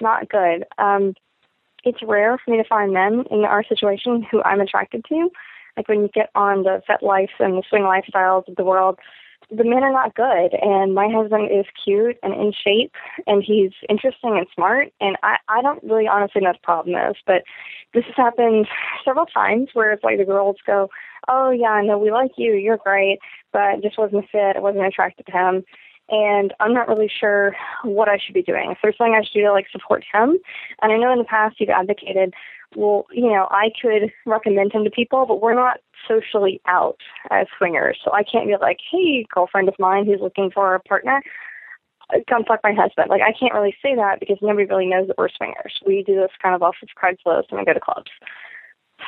[0.00, 0.64] not good.
[0.78, 1.14] Um,
[1.84, 5.30] it's rare for me to find men in our situation who I'm attracted to.
[5.76, 8.98] Like when you get on the FetLife and the swing lifestyles of the world,
[9.50, 12.92] the men are not good and my husband is cute and in shape
[13.26, 16.96] and he's interesting and smart and I, I don't really honestly know what the problem
[16.96, 17.44] is, but
[17.94, 18.66] this has happened
[19.04, 20.90] several times where it's like the girls go,
[21.28, 23.18] Oh yeah, no, we like you, you're great,
[23.52, 25.64] but just wasn't a fit, I wasn't attracted to him
[26.08, 28.70] and I'm not really sure what I should be doing.
[28.70, 30.38] If there's something I should do to like support him,
[30.82, 32.34] and I know in the past you've advocated,
[32.76, 36.98] well, you know, I could recommend him to people, but we're not socially out
[37.30, 40.80] as swingers, so I can't be like, hey, girlfriend of mine who's looking for a
[40.80, 41.22] partner,
[42.28, 43.10] come fuck my husband.
[43.10, 45.80] Like I can't really say that because nobody really knows that we're swingers.
[45.86, 48.10] We do this kind of off of Craigslist and we go to clubs.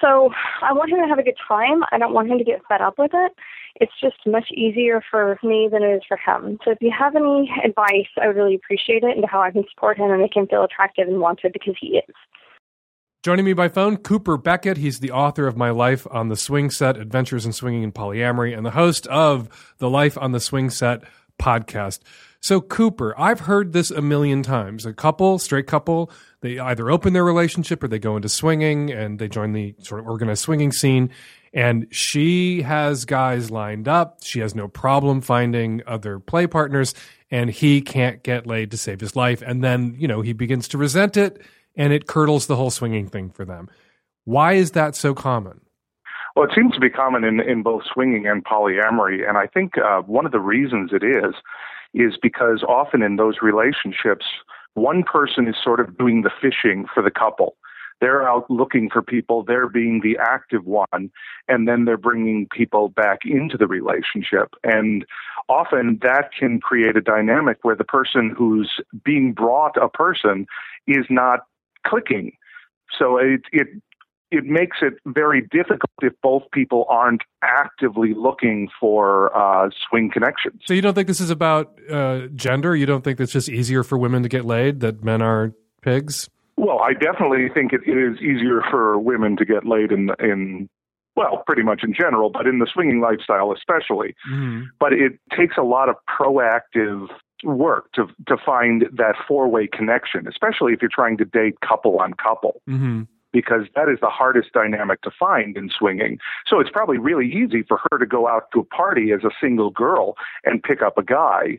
[0.00, 0.30] So
[0.62, 1.82] I want him to have a good time.
[1.90, 3.32] I don't want him to get fed up with it.
[3.76, 6.58] It's just much easier for me than it is for him.
[6.64, 9.64] So if you have any advice, I would really appreciate it into how I can
[9.70, 12.14] support him and make him feel attractive and wanted because he is.
[13.22, 14.78] Joining me by phone, Cooper Beckett.
[14.78, 18.56] He's the author of My Life on the Swing Set, Adventures in Swinging and Polyamory,
[18.56, 21.02] and the host of the Life on the Swing Set
[21.38, 22.00] podcast.
[22.40, 24.86] So, Cooper, I've heard this a million times.
[24.86, 26.10] A couple, straight couple,
[26.40, 30.00] they either open their relationship or they go into swinging and they join the sort
[30.00, 31.10] of organized swinging scene.
[31.52, 34.18] And she has guys lined up.
[34.22, 36.94] She has no problem finding other play partners,
[37.30, 39.42] and he can't get laid to save his life.
[39.42, 41.42] And then, you know, he begins to resent it
[41.76, 43.68] and it curdles the whole swinging thing for them.
[44.24, 45.60] Why is that so common?
[46.36, 49.28] Well, it seems to be common in, in both swinging and polyamory.
[49.28, 51.34] And I think uh, one of the reasons it is,
[51.92, 54.26] is because often in those relationships,
[54.74, 57.56] one person is sort of doing the fishing for the couple.
[58.00, 61.10] They're out looking for people, they're being the active one,
[61.48, 64.54] and then they're bringing people back into the relationship.
[64.64, 65.04] And
[65.48, 70.46] often that can create a dynamic where the person who's being brought a person
[70.86, 71.40] is not
[71.86, 72.32] clicking.
[72.98, 73.68] So it, it
[74.30, 80.62] it makes it very difficult if both people aren't actively looking for uh, swing connections.
[80.66, 82.76] So you don't think this is about uh, gender?
[82.76, 85.52] You don't think it's just easier for women to get laid that men are
[85.82, 86.28] pigs?
[86.56, 90.68] Well, I definitely think it is easier for women to get laid in in
[91.16, 94.14] well, pretty much in general, but in the swinging lifestyle especially.
[94.30, 94.64] Mm-hmm.
[94.78, 97.08] But it takes a lot of proactive
[97.42, 101.98] work to to find that four way connection, especially if you're trying to date couple
[101.98, 102.62] on couple.
[102.68, 103.02] Mm-hmm.
[103.32, 106.18] Because that is the hardest dynamic to find in swinging.
[106.48, 109.30] So it's probably really easy for her to go out to a party as a
[109.40, 111.58] single girl and pick up a guy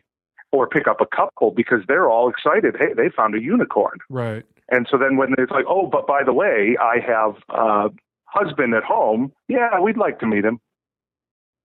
[0.52, 2.76] or pick up a couple because they're all excited.
[2.78, 3.98] Hey, they found a unicorn.
[4.10, 4.44] Right.
[4.70, 7.90] And so then when it's like, oh, but by the way, I have a
[8.26, 9.32] husband at home.
[9.48, 10.60] Yeah, we'd like to meet him.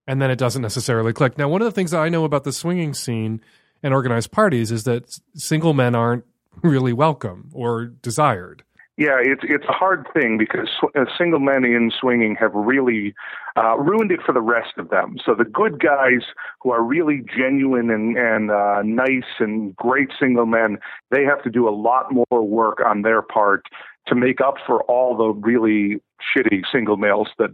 [0.07, 1.37] And then it doesn't necessarily click.
[1.37, 3.41] Now, one of the things that I know about the swinging scene
[3.83, 6.23] and organized parties is that single men aren't
[6.63, 8.63] really welcome or desired.
[8.97, 13.13] Yeah, it's it's a hard thing because uh, single men in swinging have really
[13.55, 15.17] uh, ruined it for the rest of them.
[15.23, 16.25] So the good guys
[16.61, 20.79] who are really genuine and and uh, nice and great single men,
[21.11, 23.65] they have to do a lot more work on their part
[24.07, 26.01] to make up for all the really
[26.35, 27.51] shitty single males that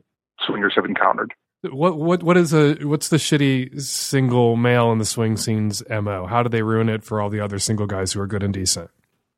[0.47, 1.33] swingers have encountered.
[1.69, 6.25] What what what is a what's the shitty single male in the swing scenes mo?
[6.25, 8.53] How do they ruin it for all the other single guys who are good and
[8.53, 8.91] decent?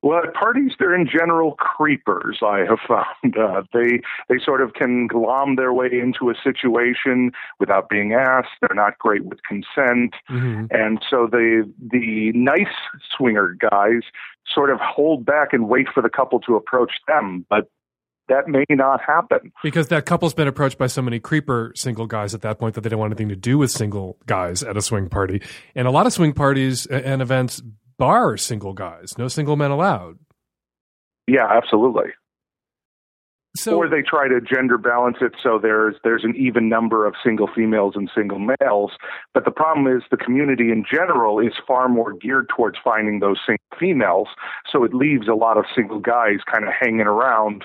[0.05, 2.37] Well, at parties, they're in general creepers.
[2.45, 7.31] I have found uh, they they sort of can glom their way into a situation
[7.59, 8.49] without being asked.
[8.61, 10.65] They're not great with consent, mm-hmm.
[10.69, 12.75] and so the the nice
[13.17, 14.03] swinger guys
[14.53, 17.67] sort of hold back and wait for the couple to approach them, but
[18.29, 22.35] that may not happen because that couple's been approached by so many creeper single guys
[22.35, 24.83] at that point that they don't want anything to do with single guys at a
[24.83, 25.41] swing party.
[25.73, 27.61] And a lot of swing parties and events
[27.97, 30.17] bar single guys, no single men allowed.
[31.27, 32.11] Yeah, absolutely.
[33.57, 37.15] So, or they try to gender balance it so there's there's an even number of
[37.23, 38.91] single females and single males.
[39.33, 43.37] But the problem is the community in general is far more geared towards finding those
[43.45, 44.27] single females,
[44.69, 47.63] so it leaves a lot of single guys kind of hanging around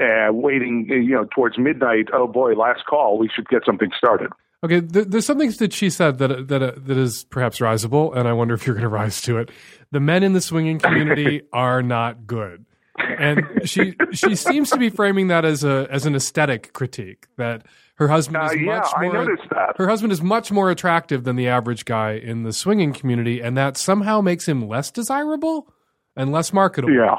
[0.00, 2.08] uh, waiting, you know, towards midnight.
[2.12, 3.18] Oh boy, last call.
[3.18, 4.30] We should get something started.
[4.64, 8.26] Okay, th- there's something that she said that that uh, that is perhaps risable, and
[8.26, 9.50] I wonder if you're going to rise to it.
[9.92, 12.66] The men in the swinging community are not good,
[12.98, 17.66] and she she seems to be framing that as a as an aesthetic critique that
[17.96, 19.36] her husband is Uh, yeah, much more
[19.76, 23.56] her husband is much more attractive than the average guy in the swinging community, and
[23.56, 25.72] that somehow makes him less desirable
[26.16, 26.92] and less marketable.
[26.92, 27.18] Yeah.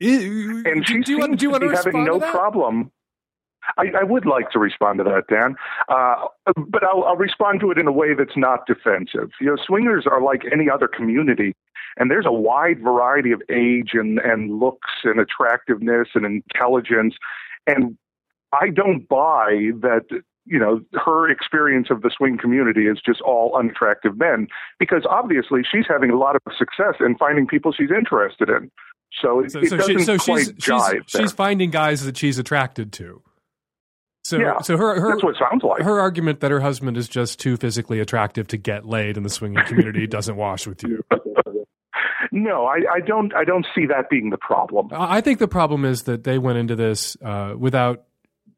[0.00, 2.92] and she do you seems want- do you to be having no problem.
[3.78, 5.54] I, I would like to respond to that, Dan,
[5.88, 6.26] uh,
[6.68, 9.30] but I'll, I'll respond to it in a way that's not defensive.
[9.40, 11.54] You know, swingers are like any other community,
[11.96, 17.14] and there's a wide variety of age and, and looks and attractiveness and intelligence,
[17.66, 17.96] and
[18.52, 20.06] I don't buy that.
[20.44, 24.48] You know, her experience of the swing community is just all unattractive men
[24.80, 28.68] because obviously she's having a lot of success in finding people she's interested in.
[29.20, 32.04] So it, So, it so, doesn't she, so quite she's jive she's, she's finding guys
[32.04, 33.22] that she's attracted to.
[34.24, 35.82] So, Yeah, so her, her that's what it sounds like.
[35.82, 39.30] Her argument that her husband is just too physically attractive to get laid in the
[39.30, 41.04] swinging community doesn't wash with you.
[42.34, 43.34] No, I, I don't.
[43.34, 44.88] I don't see that being the problem.
[44.92, 48.04] I think the problem is that they went into this uh, without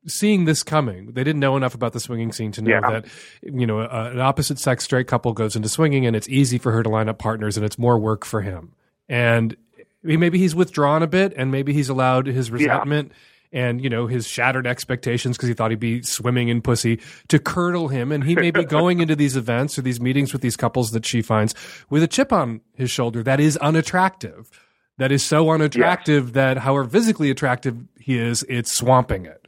[0.07, 1.07] seeing this coming.
[1.07, 2.81] They didn't know enough about the swinging scene to know Yeah.
[3.01, 3.07] that
[3.43, 6.71] you know a, an opposite sex straight couple goes into swinging and it's easy for
[6.71, 8.75] her to line up partners and it's more work for him.
[9.09, 9.57] And
[10.05, 13.11] maybe he's withdrawn a bit and maybe he's allowed his resentment
[13.55, 17.39] and you know his shattered expectations because he thought he'd be swimming in pussy to
[17.39, 18.13] curdle him.
[18.13, 21.07] And he may be going into these events or these meetings with these couples that
[21.07, 21.55] she finds
[21.89, 24.51] with a chip on his shoulder that is unattractive
[24.99, 29.41] that is so unattractive that however physically attractive he is it's swamping it.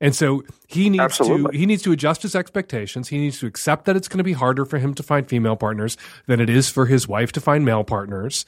[0.00, 1.52] And so he needs Absolutely.
[1.52, 3.08] to he needs to adjust his expectations.
[3.08, 5.56] He needs to accept that it's going to be harder for him to find female
[5.56, 8.46] partners than it is for his wife to find male partners.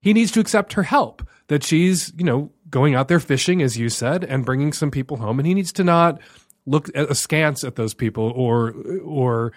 [0.00, 3.76] He needs to accept her help that she's you know going out there fishing as
[3.76, 6.20] you said and bringing some people home and he needs to not
[6.66, 9.52] look askance at those people or or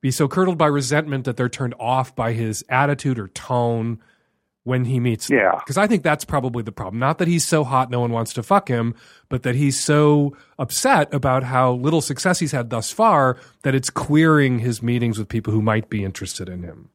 [0.00, 3.98] be so curdled by resentment that they're turned off by his attitude or tone
[4.66, 5.38] when he meets them.
[5.38, 5.52] Yeah.
[5.54, 6.98] Because I think that's probably the problem.
[6.98, 8.96] Not that he's so hot no one wants to fuck him,
[9.28, 13.90] but that he's so upset about how little success he's had thus far that it's
[13.90, 16.90] queering his meetings with people who might be interested in him.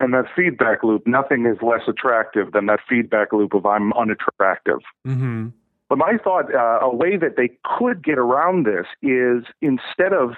[0.00, 4.80] And that feedback loop, nothing is less attractive than that feedback loop of I'm unattractive.
[5.06, 5.48] Mm-hmm.
[5.88, 10.34] But my thought, uh, a way that they could get around this is instead of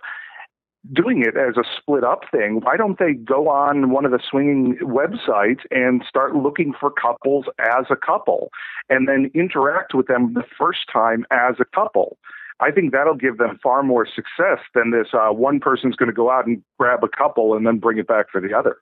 [0.92, 4.20] doing it as a split up thing, why don't they go on one of the
[4.28, 8.50] swinging websites and start looking for couples as a couple
[8.88, 12.18] and then interact with them the first time as a couple?
[12.60, 16.14] I think that'll give them far more success than this uh, one person's going to
[16.14, 18.78] go out and grab a couple and then bring it back for the other.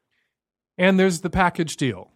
[0.79, 2.11] And there's the package deal.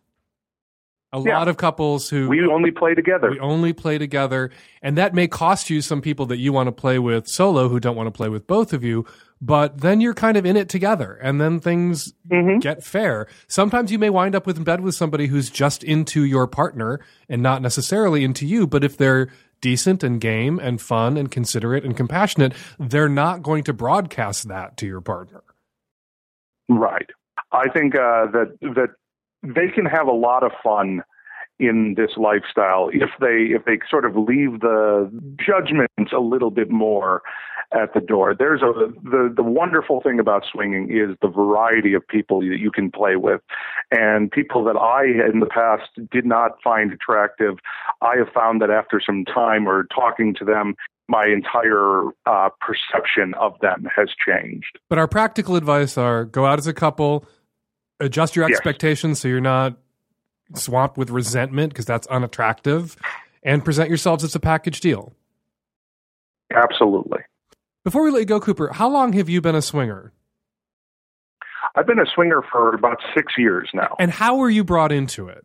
[1.13, 1.39] A Yeah.
[1.39, 3.31] lot of couples who We only play together.
[3.31, 4.51] we only play together,
[4.83, 7.81] and that may cost you some people that you want to play with solo who
[7.81, 9.07] don't want to play with both of you.
[9.41, 12.59] But then you're kind of in it together, and then things Mm-hmm.
[12.59, 13.27] get fair.
[13.47, 17.01] Sometimes you may wind up with in bed with somebody who's just into your partner
[17.29, 18.67] and not necessarily into you.
[18.67, 19.29] But if they're
[19.63, 24.77] decent and game and fun and considerate and compassionate, they're not going to broadcast that
[24.77, 25.43] to your partner.
[26.69, 27.09] Right.
[27.53, 28.89] I think uh, that that
[29.43, 31.03] they can have a lot of fun
[31.59, 35.11] in this lifestyle if they if they sort of leave the
[35.45, 37.23] judgments a little bit more
[37.73, 38.35] at the door.
[38.39, 38.73] There's a
[39.03, 43.17] the the wonderful thing about swinging is the variety of people that you can play
[43.17, 43.41] with,
[43.91, 47.59] and people that I in the past did not find attractive.
[48.01, 50.75] I have found that after some time or talking to them.
[51.11, 54.79] My entire uh, perception of them has changed.
[54.91, 57.25] But our practical advice are go out as a couple,
[58.01, 58.57] adjust your Yes.
[58.59, 59.75] expectations so you're not
[60.55, 62.97] swamped with resentment because that's unattractive,
[63.43, 65.13] and present yourselves as a package deal.
[66.55, 67.21] Absolutely.
[67.85, 70.13] Before we let you go, Cooper, how long have you been a swinger?
[71.75, 73.95] I've been a swinger for about six years now.
[73.99, 75.45] And how were you brought into it?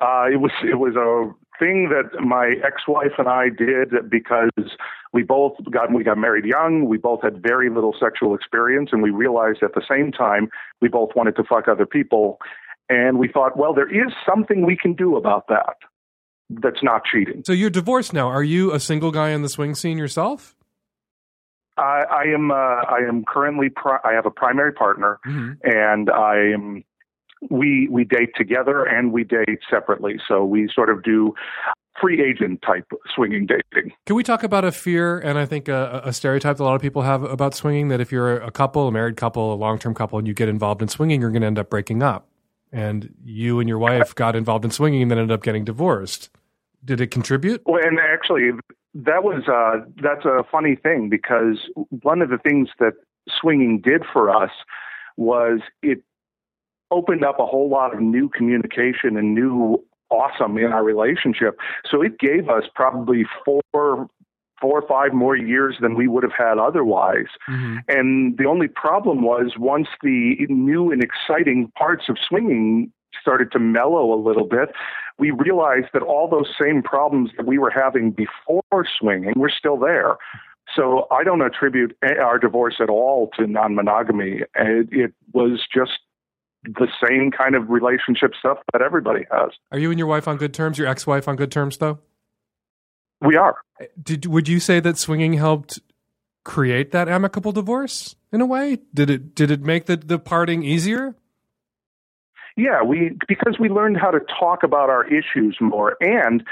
[0.00, 1.32] Uh, it was it was a
[1.62, 4.50] thing that my ex-wife and I did because
[5.12, 6.86] we both got we got married young.
[6.86, 10.48] We both had very little sexual experience, and we realized at the same time
[10.80, 12.38] we both wanted to fuck other people.
[12.88, 15.76] And we thought, well, there is something we can do about that.
[16.50, 17.42] That's not cheating.
[17.46, 18.28] So you're divorced now.
[18.28, 20.56] Are you a single guy in the swing scene yourself?
[21.78, 25.20] I, I am uh, I am currently pri- I have a primary partner,
[25.62, 26.84] and I am
[27.50, 30.16] we we date together and we date separately.
[30.26, 31.34] So we sort of do
[32.00, 33.92] free agent type swinging dating.
[34.06, 36.74] Can we talk about a fear and I think a, a stereotype that a lot
[36.74, 39.78] of people have about swinging that if you're a couple, a married couple, a long
[39.78, 42.28] term couple, and you get involved in swinging, you're going to end up breaking up.
[42.72, 46.30] And you and your wife got involved in swinging and then ended up getting divorced.
[46.84, 47.60] Did it contribute?
[47.66, 48.50] Well, and actually,
[48.94, 51.58] that was uh, that's a funny thing because
[52.02, 52.94] one of the things that
[53.28, 54.50] swinging did for us
[55.16, 56.02] was it
[56.92, 61.58] opened up a whole lot of new communication and new awesome in our relationship.
[61.90, 63.62] So it gave us probably four
[64.62, 67.26] four or five more years than we would have had otherwise.
[67.50, 67.78] Mm-hmm.
[67.88, 73.58] And the only problem was once the new and exciting parts of swinging started to
[73.58, 74.68] mellow a little bit,
[75.18, 79.78] we realized that all those same problems that we were having before swinging were still
[79.78, 80.16] there.
[80.74, 84.42] So I don't attribute our divorce at all to non-monogamy.
[84.54, 85.98] It, it was just
[86.64, 89.50] the same kind of relationship stuff that everybody has.
[89.70, 90.78] Are you and your wife on good terms?
[90.78, 91.98] Your ex-wife on good terms, though?
[93.20, 93.56] We are.
[94.00, 95.80] Did would you say that swinging helped
[96.44, 98.78] create that amicable divorce in a way?
[98.92, 101.14] Did it did it make the the parting easier?
[102.56, 106.42] Yeah, we because we learned how to talk about our issues more and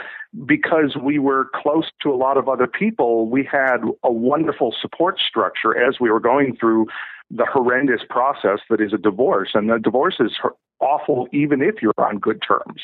[0.47, 5.19] because we were close to a lot of other people, we had a wonderful support
[5.19, 6.87] structure as we were going through
[7.31, 10.33] the horrendous process that is a divorce and the divorce is
[10.81, 12.83] awful even if you're on good terms.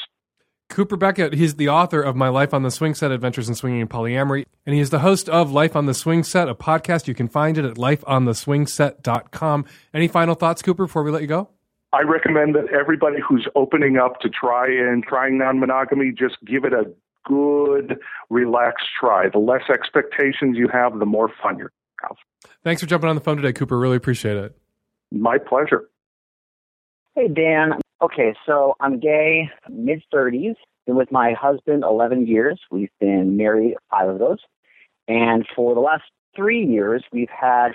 [0.68, 3.80] Cooper Beckett, he's the author of My Life on the Swing Set Adventures in Swinging
[3.80, 7.06] and Polyamory, and he is the host of Life on the Swing Set, a podcast.
[7.06, 9.64] You can find it at lifeontheswingset.com.
[9.94, 11.50] Any final thoughts, Cooper, before we let you go?
[11.92, 16.64] I recommend that everybody who's opening up to try and trying non monogamy just give
[16.64, 16.92] it a
[17.24, 19.28] good, relaxed try.
[19.28, 21.68] The less expectations you have, the more fun you
[22.02, 22.16] have.
[22.64, 23.78] Thanks for jumping on the phone today, Cooper.
[23.78, 24.56] Really appreciate it.
[25.12, 25.88] My pleasure.
[27.14, 27.80] Hey, Dan.
[28.02, 30.54] Okay, so I'm gay, mid 30s.
[30.86, 32.60] Been with my husband 11 years.
[32.70, 34.38] We've been married five of those.
[35.08, 37.70] And for the last three years, we've had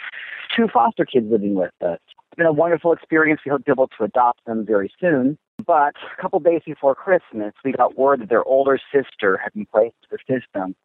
[0.55, 1.99] two foster kids living with us.
[2.07, 3.41] It's been a wonderful experience.
[3.45, 5.37] We hope to be able to adopt them very soon.
[5.65, 9.65] But a couple days before Christmas, we got word that their older sister had been
[9.65, 10.75] placed in the system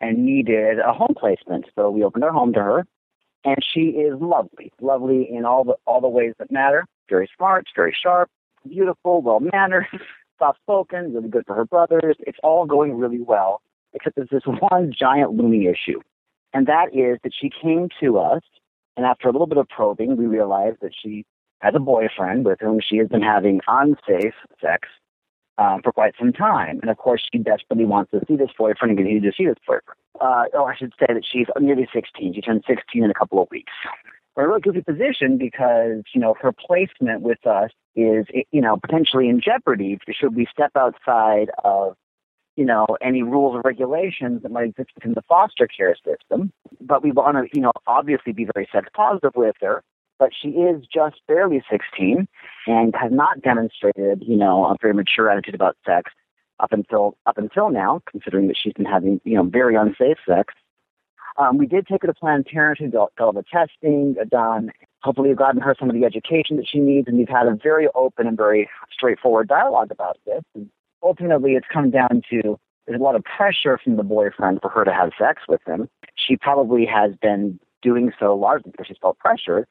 [0.00, 1.66] and needed a home placement.
[1.74, 2.86] So we opened our home to her,
[3.44, 6.84] and she is lovely, lovely in all the all the ways that matter.
[7.08, 8.30] Very smart, very sharp,
[8.68, 9.86] beautiful, well mannered,
[10.38, 12.16] soft spoken, really good for her brothers.
[12.20, 13.62] It's all going really well,
[13.94, 16.00] except there's this one giant looming issue,
[16.52, 18.42] and that is that she came to us,
[18.96, 21.24] and after a little bit of probing, we realized that she
[21.60, 24.88] has a boyfriend with whom she has been having unsafe sex
[25.58, 26.78] um, for quite some time.
[26.82, 29.56] And of course, she desperately wants to see this boyfriend and continue to see this
[29.66, 29.98] boyfriend.
[30.20, 32.34] Uh, or I should say that she's nearly 16.
[32.34, 33.72] She turned 16 in a couple of weeks.
[34.34, 38.60] We're in a really goofy position because, you know, her placement with us is, you
[38.60, 41.96] know, potentially in jeopardy should we step outside of,
[42.56, 46.52] you know, any rules or regulations that might exist within the foster care system.
[46.80, 49.82] But we want to, you know, obviously be very sex positive with her
[50.18, 52.26] but she is just barely 16
[52.66, 56.12] and has not demonstrated, you know, a very mature attitude about sex
[56.60, 60.54] up until up until now, considering that she's been having, you know, very unsafe sex.
[61.38, 64.70] Um, we did take her to Planned Parenthood, got, all the testing done.
[65.02, 67.54] Hopefully, we've gotten her some of the education that she needs, and we've had a
[67.62, 70.42] very open and very straightforward dialogue about this.
[70.54, 70.70] And
[71.02, 74.84] ultimately, it's come down to there's a lot of pressure from the boyfriend for her
[74.84, 75.88] to have sex with him.
[76.14, 79.66] She probably has been doing so largely because she's felt pressured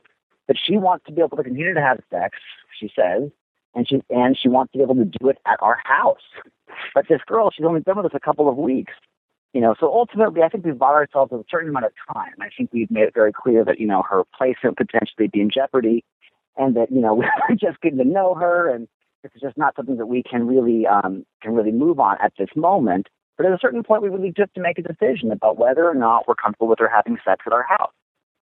[0.47, 2.37] but she wants to be able to continue to have sex,
[2.79, 3.29] she says,
[3.73, 6.21] and she and she wants to be able to do it at our house.
[6.93, 8.93] But this girl, she's only been with us a couple of weeks.
[9.53, 12.33] You know, so ultimately I think we've bought ourselves a certain amount of time.
[12.41, 15.39] I think we've made it very clear that, you know, her placement could potentially be
[15.39, 16.03] in jeopardy
[16.57, 17.13] and that, you know,
[17.49, 18.89] we're just getting to know her and
[19.23, 22.49] it's just not something that we can really um can really move on at this
[22.55, 23.07] moment.
[23.37, 25.89] But at a certain point we really just have to make a decision about whether
[25.89, 27.93] or not we're comfortable with her having sex at our house.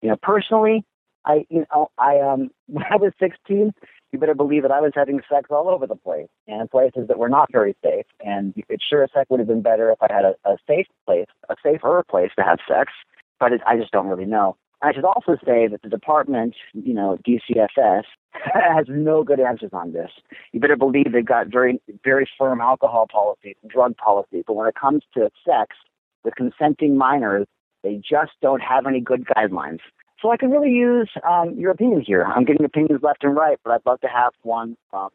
[0.01, 0.85] You know, personally,
[1.25, 3.73] I, you know, I um, when I was 16,
[4.11, 7.17] you better believe that I was having sex all over the place and places that
[7.17, 8.05] were not very safe.
[8.23, 10.87] And it sure as heck would have been better if I had a, a safe
[11.05, 12.91] place, a safer place to have sex.
[13.39, 14.55] But it, I just don't really know.
[14.83, 18.03] I should also say that the department, you know, DCFS,
[18.33, 20.11] has no good answers on this.
[20.51, 24.43] You better believe they've got very, very firm alcohol policies, drug policies.
[24.45, 25.77] But when it comes to sex
[26.23, 27.47] with consenting minors,
[27.81, 29.79] they just don't have any good guidelines.
[30.23, 32.23] So I can really use um, your opinion here.
[32.23, 35.09] I'm getting opinions left and right, but I'd love to have one from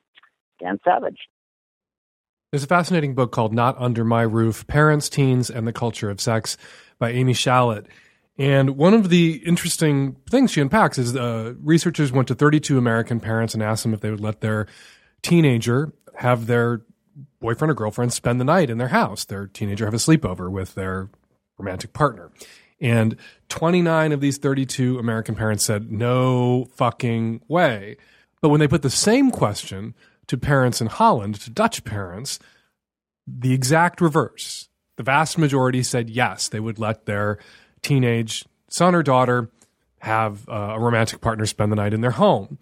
[0.60, 1.16] Dan Savage.
[2.52, 6.20] There's a fascinating book called Not Under My Roof Parents, Teens, and the Culture of
[6.20, 6.58] Sex
[6.98, 7.86] by Amy Schalet.
[8.36, 13.18] And one of the interesting things she unpacks is uh, researchers went to 32 American
[13.18, 14.66] parents and asked them if they would let their
[15.22, 16.82] teenager have their
[17.40, 20.74] boyfriend or girlfriend spend the night in their house, their teenager have a sleepover with
[20.74, 21.08] their
[21.56, 22.30] romantic partner.
[22.80, 23.16] And
[23.48, 27.96] 29 of these 32 American parents said, no fucking way.
[28.40, 29.94] But when they put the same question
[30.28, 32.38] to parents in Holland, to Dutch parents,
[33.26, 34.68] the exact reverse.
[34.96, 37.38] The vast majority said yes, they would let their
[37.82, 39.50] teenage son or daughter
[40.00, 42.58] have uh, a romantic partner spend the night in their home.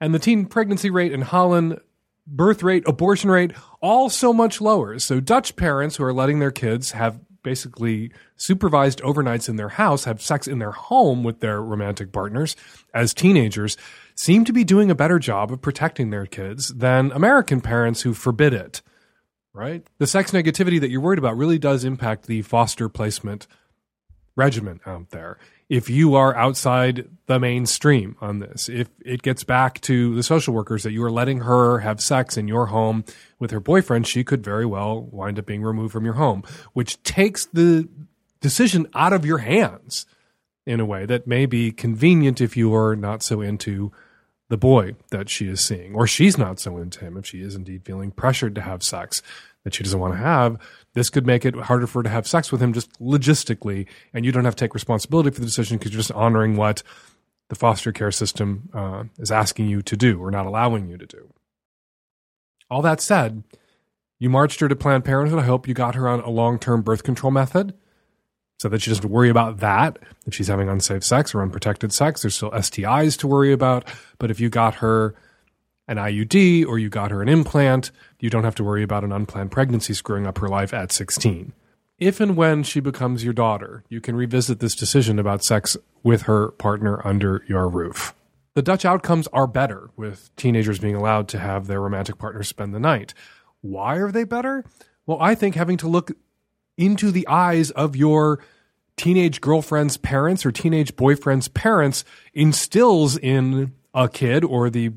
[0.00, 1.80] And the teen pregnancy rate in Holland,
[2.26, 4.98] birth rate, abortion rate, all so much lower.
[4.98, 10.02] So Dutch parents who are letting their kids have basically supervised overnights in their house,
[10.02, 12.56] have sex in their home with their romantic partners
[12.92, 13.76] as teenagers,
[14.16, 18.14] seem to be doing a better job of protecting their kids than American parents who
[18.14, 18.82] forbid it.
[19.52, 19.86] Right?
[19.98, 23.46] The sex negativity that you're worried about really does impact the foster placement
[24.36, 25.38] regimen out there.
[25.68, 30.54] If you are outside the mainstream on this, if it gets back to the social
[30.54, 33.04] workers that you are letting her have sex in your home
[33.40, 36.44] with her boyfriend, she could very well wind up being removed from your home,
[36.74, 37.88] which takes the
[38.40, 40.06] decision out of your hands
[40.66, 43.90] in a way that may be convenient if you are not so into
[44.48, 47.56] the boy that she is seeing, or she's not so into him if she is
[47.56, 49.22] indeed feeling pressured to have sex
[49.66, 50.56] that she doesn't want to have.
[50.94, 54.24] This could make it harder for her to have sex with him just logistically, and
[54.24, 56.84] you don't have to take responsibility for the decision because you're just honoring what
[57.48, 61.04] the foster care system uh, is asking you to do or not allowing you to
[61.04, 61.32] do.
[62.70, 63.42] All that said,
[64.20, 65.40] you marched her to Planned Parenthood.
[65.40, 67.74] I hope you got her on a long term birth control method
[68.60, 69.98] so that she doesn't worry about that
[70.28, 72.22] if she's having unsafe sex or unprotected sex.
[72.22, 73.88] There's still STIs to worry about.
[74.20, 75.16] But if you got her
[75.88, 79.12] an IUD or you got her an implant, you don't have to worry about an
[79.12, 81.52] unplanned pregnancy screwing up her life at 16.
[81.98, 86.22] If and when she becomes your daughter, you can revisit this decision about sex with
[86.22, 88.14] her partner under your roof.
[88.54, 92.74] The Dutch outcomes are better with teenagers being allowed to have their romantic partners spend
[92.74, 93.12] the night.
[93.60, 94.64] Why are they better?
[95.06, 96.12] Well, I think having to look
[96.76, 98.42] into the eyes of your
[98.96, 104.92] teenage girlfriend's parents or teenage boyfriend's parents instills in a kid or the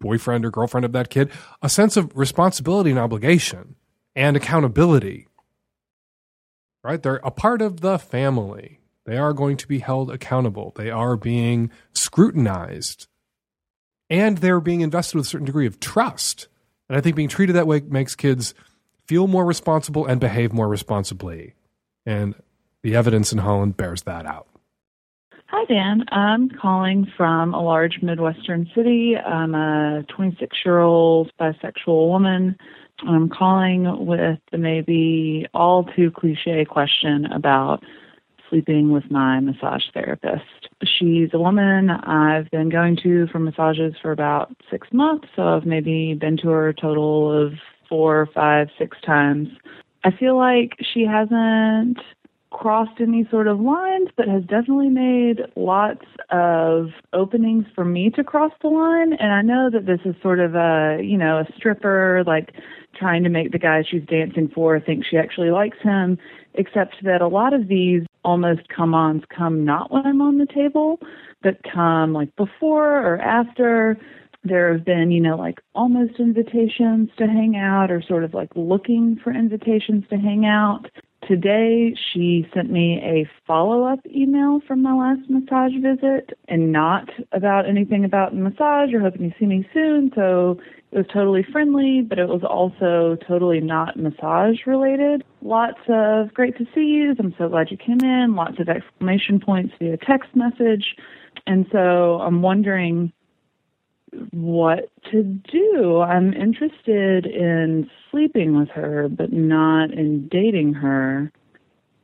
[0.00, 1.30] boyfriend or girlfriend of that kid
[1.62, 3.76] a sense of responsibility and obligation
[4.16, 5.28] and accountability.
[6.82, 7.02] Right?
[7.02, 8.80] They're a part of the family.
[9.04, 10.72] They are going to be held accountable.
[10.76, 13.06] They are being scrutinized.
[14.08, 16.48] And they're being invested with a certain degree of trust.
[16.88, 18.54] And I think being treated that way makes kids
[19.06, 21.54] feel more responsible and behave more responsibly.
[22.06, 22.34] And
[22.82, 24.49] the evidence in Holland bears that out.
[25.52, 26.04] Hi, Dan.
[26.12, 29.16] I'm calling from a large Midwestern city.
[29.16, 32.56] I'm a 26 year old bisexual woman.
[33.04, 37.82] I'm calling with the maybe all too cliche question about
[38.48, 40.68] sleeping with my massage therapist.
[40.84, 45.66] She's a woman I've been going to for massages for about six months, so I've
[45.66, 47.54] maybe been to her a total of
[47.88, 49.48] four, five, six times.
[50.04, 51.98] I feel like she hasn't
[52.50, 58.24] crossed any sort of lines, but has definitely made lots of openings for me to
[58.24, 59.12] cross the line.
[59.12, 62.52] And I know that this is sort of a, you know, a stripper, like
[62.98, 66.18] trying to make the guy she's dancing for think she actually likes him,
[66.54, 70.46] except that a lot of these almost come ons come not when I'm on the
[70.46, 70.98] table,
[71.42, 73.96] but come like before or after.
[74.42, 78.48] There have been, you know, like almost invitations to hang out or sort of like
[78.56, 80.86] looking for invitations to hang out.
[81.28, 87.10] Today, she sent me a follow up email from my last massage visit and not
[87.32, 90.10] about anything about massage or hoping to see me soon.
[90.14, 90.58] So
[90.92, 95.22] it was totally friendly, but it was also totally not massage related.
[95.42, 97.14] Lots of great to see you.
[97.18, 98.34] I'm so glad you came in.
[98.34, 100.96] Lots of exclamation points via text message.
[101.46, 103.12] And so I'm wondering
[104.32, 106.00] what to do.
[106.00, 111.32] I'm interested in sleeping with her, but not in dating her,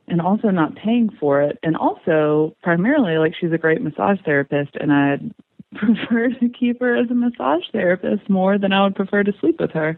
[0.07, 1.57] and also not paying for it.
[1.63, 5.33] And also, primarily, like she's a great massage therapist, and I'd
[5.75, 9.59] prefer to keep her as a massage therapist more than I would prefer to sleep
[9.59, 9.97] with her.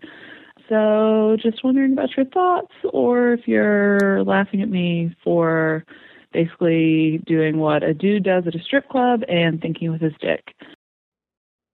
[0.67, 5.83] So, just wondering about your thoughts, or if you're laughing at me for
[6.31, 10.53] basically doing what a dude does at a strip club and thinking with his dick.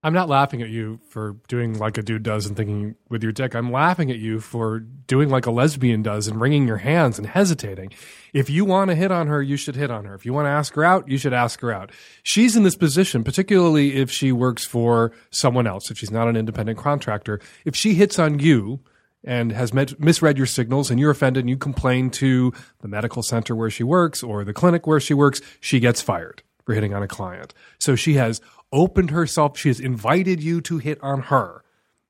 [0.05, 3.31] I'm not laughing at you for doing like a dude does and thinking with your
[3.31, 3.55] dick.
[3.55, 7.25] I'm laughing at you for doing like a lesbian does and wringing your hands and
[7.25, 7.91] hesitating.
[8.31, 10.13] If you want to hit on her, you should hit on her.
[10.13, 11.91] If you want to ask her out, you should ask her out.
[12.21, 16.37] She's in this position, particularly if she works for someone else, if she's not an
[16.37, 17.39] independent contractor.
[17.65, 18.81] If she hits on you,
[19.23, 23.23] and has met, misread your signals and you're offended and you complain to the medical
[23.23, 26.93] center where she works or the clinic where she works, she gets fired for hitting
[26.93, 27.53] on a client.
[27.79, 28.41] So she has
[28.71, 31.63] opened herself, she has invited you to hit on her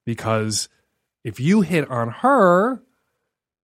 [0.05, 0.69] because
[1.23, 2.81] if you hit on her,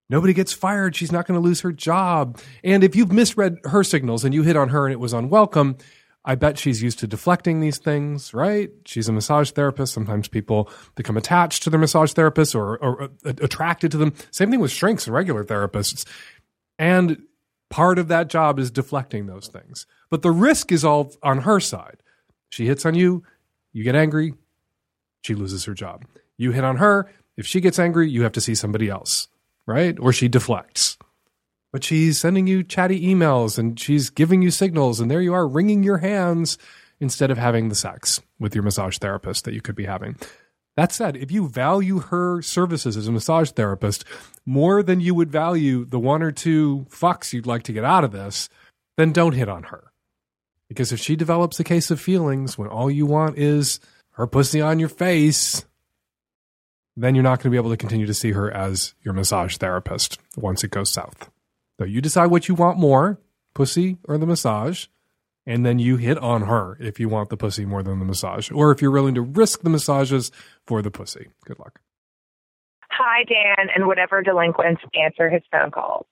[0.09, 0.95] nobody gets fired.
[0.95, 2.39] She's not going to lose her job.
[2.63, 5.77] And if you've misread her signals and you hit on her and it was unwelcome,
[6.23, 8.69] I bet she's used to deflecting these things, right?
[8.85, 9.93] She's a massage therapist.
[9.93, 14.13] Sometimes people become attached to their massage therapists or, or, uh, or attracted to them.
[14.30, 16.05] Same thing with shrinks and regular therapists.
[16.77, 17.23] And
[17.69, 19.88] part of that job is deflecting those things.
[20.11, 22.00] But the risk is all on her side.
[22.51, 23.23] She hits on you,
[23.73, 24.35] you get angry,
[25.23, 26.05] she loses her job.
[26.37, 29.27] You hit on her, if she gets angry, you have to see somebody else,
[29.65, 29.97] right?
[29.99, 30.97] Or she deflects.
[31.71, 35.47] but she's sending you chatty emails and she's giving you signals, and there you are
[35.47, 36.57] wringing your hands
[36.99, 40.15] instead of having the sex with your massage therapist that you could be having.
[40.77, 44.05] That said, if you value her services as a massage therapist
[44.45, 48.03] more than you would value the one or two fucks you'd like to get out
[48.03, 48.49] of this,
[48.97, 49.90] then don't hit on her.
[50.72, 53.81] Because if she develops a case of feelings when all you want is
[54.11, 55.65] her pussy on your face,
[56.95, 59.57] then you're not going to be able to continue to see her as your massage
[59.57, 61.30] therapist once it goes south.
[61.77, 63.19] So you decide what you want more
[63.53, 64.85] pussy or the massage
[65.45, 68.49] and then you hit on her if you want the pussy more than the massage,
[68.49, 70.31] or if you're willing to risk the massages
[70.65, 71.27] for the pussy.
[71.43, 71.81] Good luck.
[72.91, 76.06] Hi, Dan, and whatever delinquents answer his phone calls.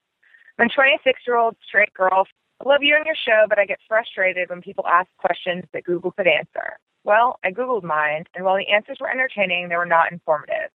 [0.59, 2.27] I'm 26 year old straight girl.
[2.61, 5.85] I love you and your show, but I get frustrated when people ask questions that
[5.85, 6.77] Google could answer.
[7.05, 10.69] Well, I Googled mine, and while the answers were entertaining, they were not informative.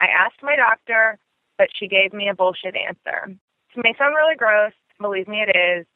[0.00, 1.18] I asked my doctor,
[1.58, 3.34] but she gave me a bullshit answer.
[3.74, 5.86] It may sound really gross, believe me, it is,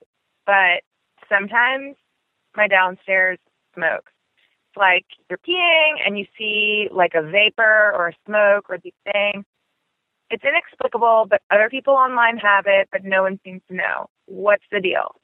[0.47, 0.83] but
[1.29, 1.97] sometimes
[2.57, 3.39] my downstairs
[3.75, 4.13] smokes.
[4.71, 8.93] It's like you're peeing and you see like a vapor or a smoke or these
[9.13, 9.45] things.
[10.31, 14.09] It's inexplicable, but other people online have it, but no one seems to know.
[14.29, 15.17] What's the deal?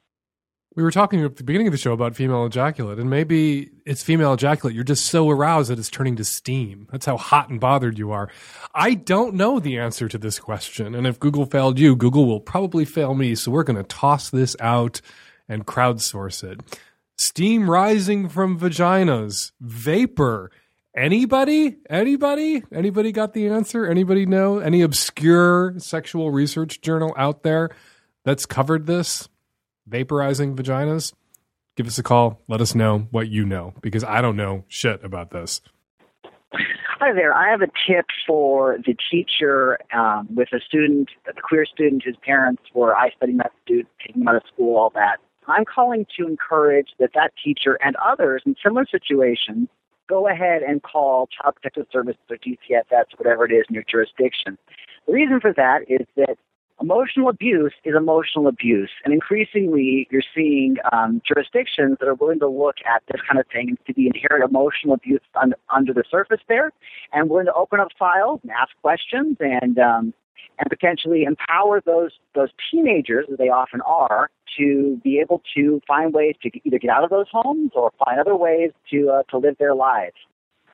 [0.76, 4.02] We were talking at the beginning of the show about female ejaculate, and maybe it's
[4.02, 4.74] female ejaculate.
[4.74, 6.88] You're just so aroused that it's turning to steam.
[6.90, 8.28] That's how hot and bothered you are.
[8.74, 10.96] I don't know the answer to this question.
[10.96, 13.36] And if Google failed you, Google will probably fail me.
[13.36, 15.00] So we're going to toss this out
[15.48, 16.60] and crowdsource it.
[17.16, 20.50] Steam rising from vaginas, vapor.
[20.96, 21.76] Anybody?
[21.88, 22.64] Anybody?
[22.72, 23.86] Anybody got the answer?
[23.86, 24.58] Anybody know?
[24.58, 27.70] Any obscure sexual research journal out there
[28.24, 29.28] that's covered this?
[29.88, 31.12] Vaporizing vaginas?
[31.76, 32.40] Give us a call.
[32.48, 35.60] Let us know what you know because I don't know shit about this.
[37.00, 37.34] Hi there.
[37.34, 42.16] I have a tip for the teacher um, with a student, a queer student whose
[42.22, 45.18] parents were I study that student, taking him out of school, all that.
[45.46, 49.68] I'm calling to encourage that that teacher and others in similar situations
[50.08, 54.56] go ahead and call Child Protective Services or DCFS, whatever it is in your jurisdiction.
[55.06, 56.36] The reason for that is that
[56.80, 62.48] emotional abuse is emotional abuse, and increasingly you're seeing um, jurisdictions that are willing to
[62.48, 66.40] look at this kind of thing see the inherent emotional abuse un- under the surface
[66.48, 66.72] there,
[67.12, 70.12] and willing to open up files and ask questions and um,
[70.58, 76.12] and potentially empower those those teenagers, as they often are, to be able to find
[76.12, 79.38] ways to either get out of those homes or find other ways to uh, to
[79.38, 80.16] live their lives.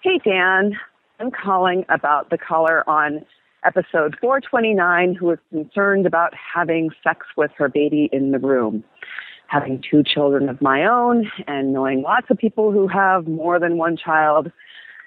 [0.02, 0.78] Hey Dan,
[1.18, 3.24] I'm calling about the caller on
[3.64, 8.84] episode 429 who was concerned about having sex with her baby in the room.
[9.46, 13.78] Having two children of my own and knowing lots of people who have more than
[13.78, 14.52] one child,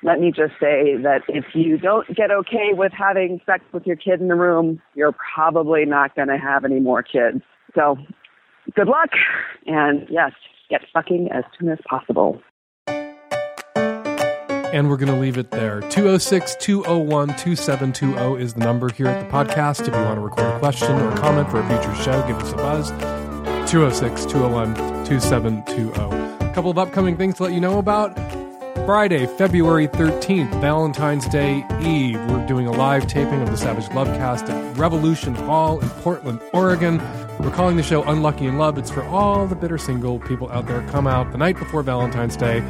[0.03, 3.95] let me just say that if you don't get okay with having sex with your
[3.95, 7.41] kid in the room, you're probably not going to have any more kids.
[7.73, 7.97] So
[8.75, 9.11] good luck.
[9.65, 10.31] And yes,
[10.69, 12.41] get fucking as soon as possible.
[14.73, 15.81] And we're going to leave it there.
[15.81, 19.81] 206 201 2720 is the number here at the podcast.
[19.81, 22.37] If you want to record a question or a comment for a future show, give
[22.37, 22.89] us a buzz.
[23.69, 24.73] 206 201
[25.05, 26.49] 2720.
[26.49, 28.15] A couple of upcoming things to let you know about.
[28.87, 32.19] Friday, February 13th, Valentine's Day Eve.
[32.31, 36.97] We're doing a live taping of the Savage Lovecast at Revolution Hall in Portland, Oregon.
[37.39, 38.79] We're calling the show Unlucky in Love.
[38.79, 40.81] It's for all the bitter single people out there.
[40.89, 42.63] Come out the night before Valentine's Day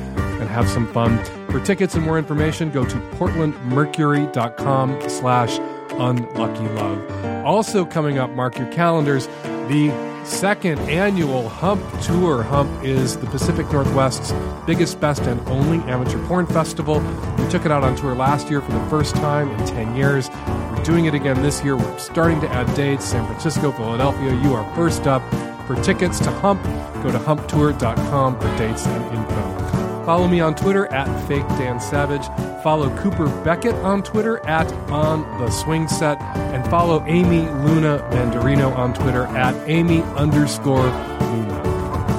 [0.54, 1.24] have some fun.
[1.48, 5.60] For tickets and more information, go to portlandmercury.com slash
[5.92, 7.46] unlucky love.
[7.46, 9.28] Also coming up, mark your calendars,
[9.68, 9.92] the
[10.26, 12.44] second annual Hump Tour.
[12.44, 14.34] Hump is the Pacific Northwest's
[14.66, 17.00] biggest, best, and only amateur porn festival.
[17.38, 20.30] We took it out on tour last year for the first time in 10 years.
[20.30, 21.76] We're doing it again this year.
[21.76, 23.06] We're starting to add dates.
[23.06, 25.22] San Francisco, Philadelphia, you are first up.
[25.68, 26.62] For tickets to Hump,
[27.04, 29.83] go to humptour.com for dates and info.
[30.06, 32.26] Follow me on Twitter at Fake Dan Savage.
[32.62, 36.22] Follow Cooper Beckett on Twitter at On the Swing Set.
[36.22, 41.64] And follow Amy Luna Mandarino on Twitter at Amy underscore Luna.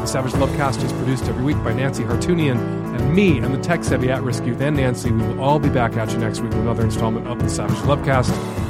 [0.01, 2.59] The Savage Lovecast is produced every week by Nancy Hartunian
[2.95, 5.11] and me and the tech savvy at risk youth and Nancy.
[5.11, 7.77] We will all be back at you next week with another installment of the Savage
[7.79, 8.64] Lovecast.